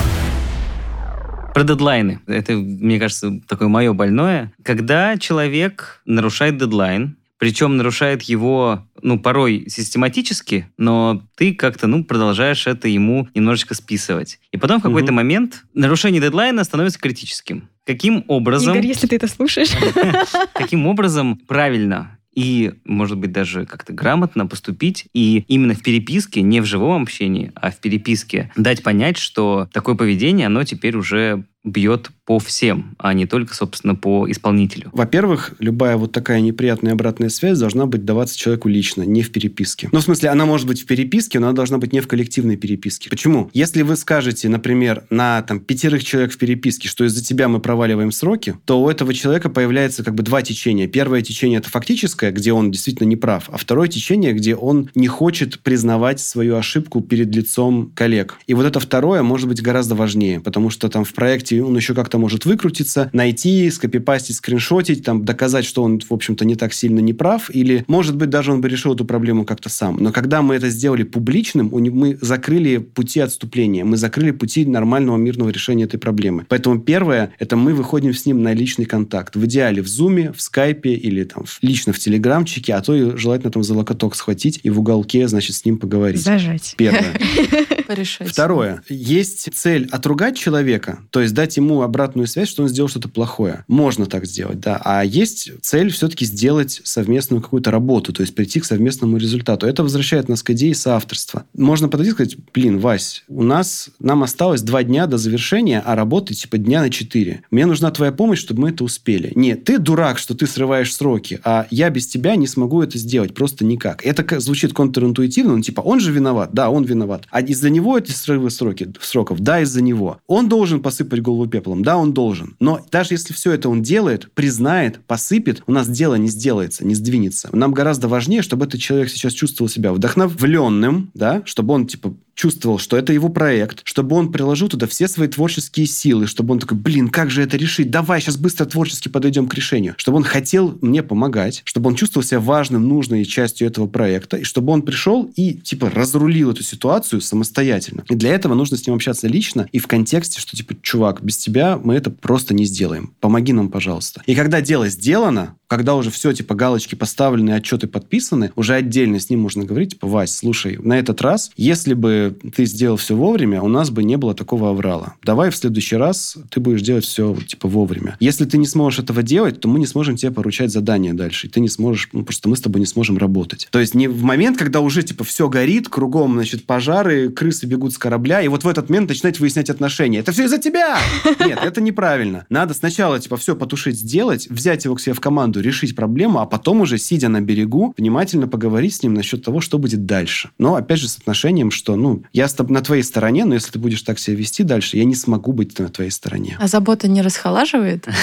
[1.54, 2.20] Про дедлайны.
[2.26, 4.52] Это, мне кажется, такое мое больное.
[4.62, 12.66] Когда человек нарушает дедлайн, причем нарушает его, ну, порой систематически, но ты как-то, ну, продолжаешь
[12.66, 14.40] это ему немножечко списывать.
[14.50, 15.16] И потом в какой-то Мгм.
[15.16, 17.68] момент нарушение дедлайна становится критическим.
[17.88, 18.74] Каким образом...
[18.74, 19.70] Игорь, если ты это слушаешь.
[20.52, 26.60] каким образом правильно и, может быть, даже как-то грамотно поступить и именно в переписке, не
[26.60, 32.10] в живом общении, а в переписке дать понять, что такое поведение, оно теперь уже бьет
[32.24, 34.90] по всем, а не только, собственно, по исполнителю.
[34.92, 39.88] Во-первых, любая вот такая неприятная обратная связь должна быть даваться человеку лично, не в переписке.
[39.92, 42.56] Ну, в смысле, она может быть в переписке, но она должна быть не в коллективной
[42.56, 43.08] переписке.
[43.08, 43.50] Почему?
[43.54, 48.12] Если вы скажете, например, на там, пятерых человек в переписке, что из-за тебя мы проваливаем
[48.12, 50.86] сроки, то у этого человека появляется как бы два течения.
[50.86, 55.06] Первое течение– это фактическое, где он действительно не прав, а второе течение, где он не
[55.06, 58.36] хочет признавать свою ошибку перед лицом коллег.
[58.46, 61.94] И вот это второе может быть гораздо важнее, потому что там в проекте он еще
[61.94, 67.00] как-то может выкрутиться, найти, скопипастить, скриншотить, там, доказать, что он, в общем-то, не так сильно
[67.00, 69.96] не прав, или, может быть, даже он бы решил эту проблему как-то сам.
[70.00, 75.50] Но когда мы это сделали публичным, мы закрыли пути отступления, мы закрыли пути нормального мирного
[75.50, 76.46] решения этой проблемы.
[76.48, 79.36] Поэтому первое, это мы выходим с ним на личный контакт.
[79.36, 83.50] В идеале в Зуме, в Скайпе или там лично в Телеграмчике, а то и желательно
[83.50, 86.22] там за локоток схватить и в уголке, значит, с ним поговорить.
[86.22, 86.74] Зажать.
[86.76, 87.18] Первое.
[87.86, 88.28] Порешать.
[88.28, 88.82] Второе.
[88.88, 93.64] Есть цель отругать человека, то есть дать ему обратную связь, что он сделал что-то плохое.
[93.68, 94.80] Можно так сделать, да.
[94.84, 99.68] А есть цель все-таки сделать совместную какую-то работу, то есть прийти к совместному результату.
[99.68, 101.44] Это возвращает нас к идее соавторства.
[101.54, 105.94] Можно подойти и сказать, блин, Вась, у нас, нам осталось два дня до завершения, а
[105.94, 107.42] работы типа дня на четыре.
[107.52, 109.30] Мне нужна твоя помощь, чтобы мы это успели.
[109.36, 113.32] Нет, ты дурак, что ты срываешь сроки, а я без тебя не смогу это сделать,
[113.32, 114.04] просто никак.
[114.04, 117.26] Это звучит контринтуитивно, ну типа, он же виноват, да, он виноват.
[117.30, 120.18] А из-за него эти срывы сроки, сроков, да, из-за него.
[120.26, 122.56] Он должен посыпать голову пеплом, да, он должен.
[122.58, 126.94] Но даже если все это он делает, признает, посыпет, у нас дело не сделается, не
[126.94, 127.50] сдвинется.
[127.52, 132.78] Нам гораздо важнее, чтобы этот человек сейчас чувствовал себя вдохновленным, да, чтобы он, типа, чувствовал,
[132.78, 136.78] что это его проект, чтобы он приложил туда все свои творческие силы, чтобы он такой,
[136.78, 137.90] блин, как же это решить?
[137.90, 139.94] Давай сейчас быстро творчески подойдем к решению.
[139.98, 144.44] Чтобы он хотел мне помогать, чтобы он чувствовал себя важным, нужной частью этого проекта, и
[144.44, 148.04] чтобы он пришел и, типа, разрулил эту ситуацию самостоятельно.
[148.08, 151.38] И для этого нужно с ним общаться лично и в контексте, что, типа, чувак, без
[151.38, 153.14] тебя мы это просто не сделаем.
[153.18, 154.22] Помоги нам, пожалуйста.
[154.26, 159.30] И когда дело сделано, когда уже все, типа, галочки поставлены, отчеты подписаны, уже отдельно с
[159.30, 163.62] ним можно говорить, типа, Вась, слушай, на этот раз, если бы ты сделал все вовремя,
[163.62, 165.14] у нас бы не было такого аврала.
[165.22, 168.16] Давай в следующий раз ты будешь делать все, типа, вовремя.
[168.18, 171.46] Если ты не сможешь этого делать, то мы не сможем тебе поручать задание дальше.
[171.46, 173.68] И ты не сможешь, ну, просто мы с тобой не сможем работать.
[173.70, 177.92] То есть не в момент, когда уже, типа, все горит, кругом, значит, пожары, крысы бегут
[177.92, 180.20] с корабля, и вот в этот момент начинать выяснять отношения.
[180.20, 180.98] Это все из-за тебя!
[181.40, 182.46] Нет, это неправильно.
[182.48, 186.46] Надо сначала, типа, все потушить, сделать, взять его к себе в команду, решить проблему, а
[186.46, 190.50] потом уже, сидя на берегу, внимательно поговорить с ним насчет того, что будет дальше.
[190.58, 194.02] Но, опять же, с отношением, что, ну, я на твоей стороне, но если ты будешь
[194.02, 196.56] так себя вести дальше, я не смогу быть на твоей стороне.
[196.60, 198.06] А забота не расхолаживает?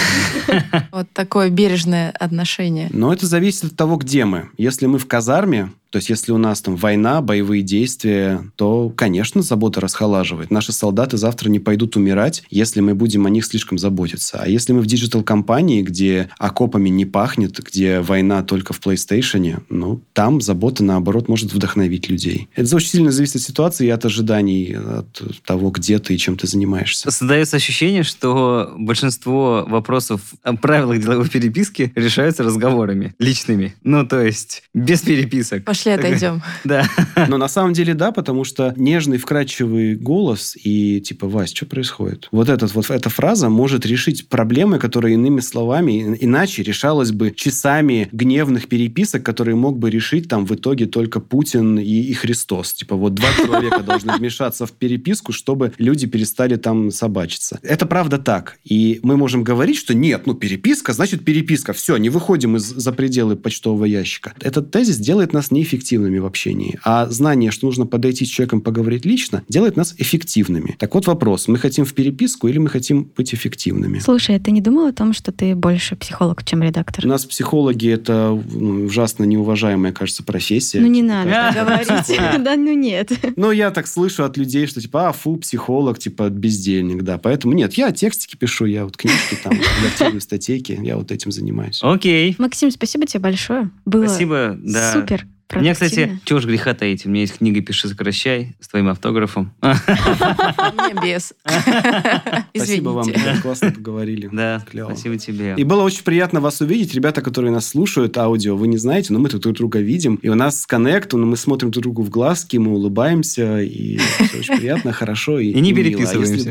[0.91, 2.89] Вот такое бережное отношение.
[2.91, 4.49] Но это зависит от того, где мы.
[4.57, 9.41] Если мы в казарме, то есть, если у нас там война, боевые действия, то, конечно,
[9.41, 10.51] забота расхолаживает.
[10.51, 14.39] Наши солдаты завтра не пойдут умирать, если мы будем о них слишком заботиться.
[14.41, 20.01] А если мы в digital-компании, где окопами не пахнет, где война только в PlayStation, ну,
[20.11, 22.49] там забота, наоборот, может вдохновить людей.
[22.57, 26.35] Это очень сильно зависит от ситуации и от ожиданий, от того, где ты и чем
[26.35, 27.09] ты занимаешься.
[27.09, 33.75] Создается ощущение, что большинство вопросов о правилах деловой переписки решаются разговорами личными.
[33.85, 35.63] Ну, то есть, без переписок.
[35.63, 36.41] Пошли Пошли отойдем.
[36.63, 36.88] Да.
[37.27, 42.27] Но на самом деле да, потому что нежный, вкрадчивый голос и типа, Вась, что происходит?
[42.31, 48.09] Вот, этот, вот эта фраза может решить проблемы, которые иными словами, иначе решалось бы часами
[48.11, 52.73] гневных переписок, которые мог бы решить там в итоге только Путин и, и Христос.
[52.73, 57.59] Типа вот два человека должны вмешаться в переписку, чтобы люди перестали там собачиться.
[57.61, 58.57] Это правда так.
[58.63, 61.73] И мы можем говорить, что нет, ну переписка, значит переписка.
[61.73, 64.33] Все, не выходим из, за пределы почтового ящика.
[64.41, 66.80] Этот тезис делает нас неэффективными эффективными в общении.
[66.84, 70.76] А знание, что нужно подойти с человеком, поговорить лично, делает нас эффективными.
[70.80, 73.99] Так вот вопрос, мы хотим в переписку или мы хотим быть эффективными?
[73.99, 77.05] Слушай, а ты не думал о том, что ты больше психолог, чем редактор?
[77.05, 80.80] У нас психологи— это ну, ужасно неуважаемая, кажется, профессия.
[80.80, 82.20] Ну не надо говорить.
[82.45, 83.11] Да ну нет.
[83.36, 87.18] Ну я так слышу от людей, что типа, а, фу, психолог, типа, бездельник, да.
[87.18, 91.80] Поэтому нет, я текстики пишу, я вот книжки там, редактирую статейки, я вот этим занимаюсь.
[91.82, 92.36] Окей.
[92.38, 93.72] Максим, спасибо тебе большое.
[93.86, 94.93] Было Спасибо, да.
[94.93, 95.26] супер.
[95.53, 98.87] У меня, кстати, чего ж греха таить, у меня есть книга «Пиши, сокращай» с твоим
[98.89, 99.53] автографом.
[99.61, 101.33] Не без.
[102.55, 103.07] Спасибо вам,
[103.41, 104.29] классно поговорили.
[104.31, 105.53] Да, спасибо тебе.
[105.57, 106.93] И было очень приятно вас увидеть.
[106.93, 110.15] Ребята, которые нас слушают, аудио, вы не знаете, но мы друг друга видим.
[110.15, 114.57] И у нас коннект, мы смотрим друг другу в глазки, мы улыбаемся, и все очень
[114.57, 116.49] приятно, хорошо и не переписываемся.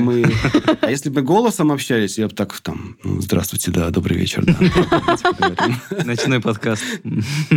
[0.80, 4.44] А если бы мы голосом общались, я бы так там, «Ну, здравствуйте, да, добрый вечер,
[4.44, 6.04] да.
[6.04, 6.82] Ночной подкаст.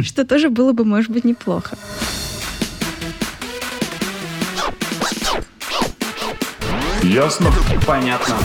[0.02, 1.78] Что тоже было бы, может быть, неплохо.
[7.04, 7.52] Ясно?
[7.86, 8.36] Понятно.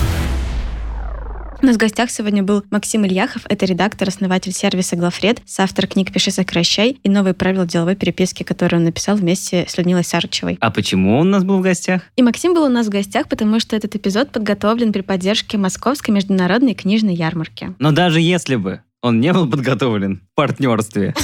[1.63, 6.13] У нас в гостях сегодня был Максим Ильяхов, это редактор, основатель сервиса «Главред», соавтор книг
[6.13, 10.59] «Пиши, сокращай» и новые правила деловой переписки, которые он написал вместе с Людмилой Сарычевой.
[10.61, 12.03] А почему он у нас был в гостях?
[12.17, 16.13] И Максим был у нас в гостях, потому что этот эпизод подготовлен при поддержке Московской
[16.13, 17.73] международной книжной ярмарки.
[17.79, 21.15] Но даже если бы он не был подготовлен в партнерстве,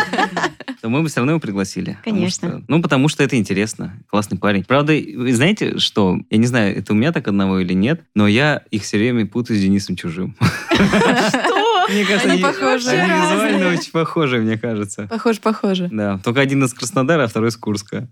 [0.80, 1.98] то мы бы все равно его пригласили.
[2.04, 2.48] Конечно.
[2.48, 3.94] Потому что, ну, потому что это интересно.
[4.08, 4.64] Классный парень.
[4.64, 6.18] Правда, вы знаете, что?
[6.30, 9.26] Я не знаю, это у меня так одного или нет, но я их все время
[9.26, 10.36] путаю с Денисом Чужим.
[10.72, 11.53] Что?
[11.88, 12.88] Мне кажется, Они похожи.
[12.90, 15.06] Они визуально очень похожи, мне кажется.
[15.08, 15.88] Похоже, похоже.
[15.92, 18.08] Да, только один из Краснодара, а второй из Курска.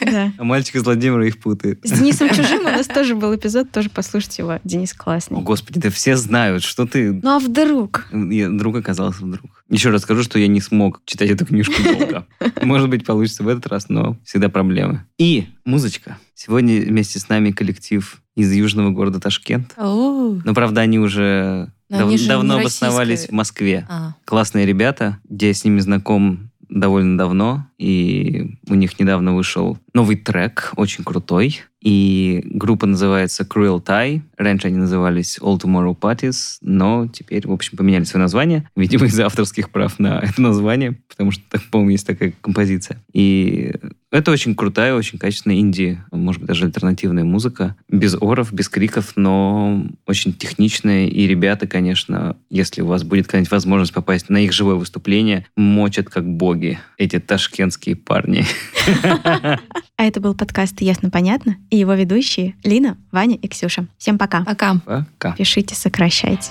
[0.00, 0.32] Да.
[0.38, 1.80] А мальчик из Владимира их путает.
[1.84, 4.60] С Денисом Чужим у нас тоже был эпизод, тоже послушайте его.
[4.64, 5.40] Денис О, классный.
[5.40, 7.12] господи, да все знают, что ты...
[7.12, 8.06] Ну а вдруг?
[8.12, 9.62] Я друг оказался вдруг.
[9.68, 12.26] Еще раз скажу, что я не смог читать эту книжку долго.
[12.62, 15.04] Может быть, получится в этот раз, но всегда проблемы.
[15.18, 16.18] И музычка.
[16.34, 19.72] Сегодня вместе с нами коллектив из южного города Ташкент.
[19.76, 23.32] О, Но, правда, они уже дав- давно не обосновались российская.
[23.32, 23.86] в Москве.
[23.88, 24.14] а.
[24.24, 25.18] Классные ребята.
[25.28, 31.60] Я с ними знаком довольно давно, и у них недавно вышел новый трек, очень крутой.
[31.82, 34.22] И группа называется Cruel Tie.
[34.36, 38.68] Раньше они назывались All Tomorrow Parties, но теперь, в общем, поменяли свое название.
[38.76, 43.02] Видимо, из-за авторских прав на это название, потому что, так, по-моему, есть такая композиция.
[43.12, 43.72] И
[44.12, 47.76] это очень крутая, очень качественная инди, может быть, даже альтернативная музыка.
[47.88, 51.06] Без оров, без криков, но очень техничная.
[51.06, 56.10] И ребята, конечно, если у вас будет когда-нибудь возможность попасть на их живое выступление, мочат
[56.10, 56.78] как боги.
[56.98, 58.44] Эти ташкентские парни.
[59.98, 63.86] А это был подкаст «Ясно-понятно» и его ведущие Лина, Ваня и Ксюша.
[63.96, 64.44] Всем пока.
[64.44, 64.76] Пока.
[64.84, 65.32] Пока.
[65.32, 66.50] Пишите, сокращайте.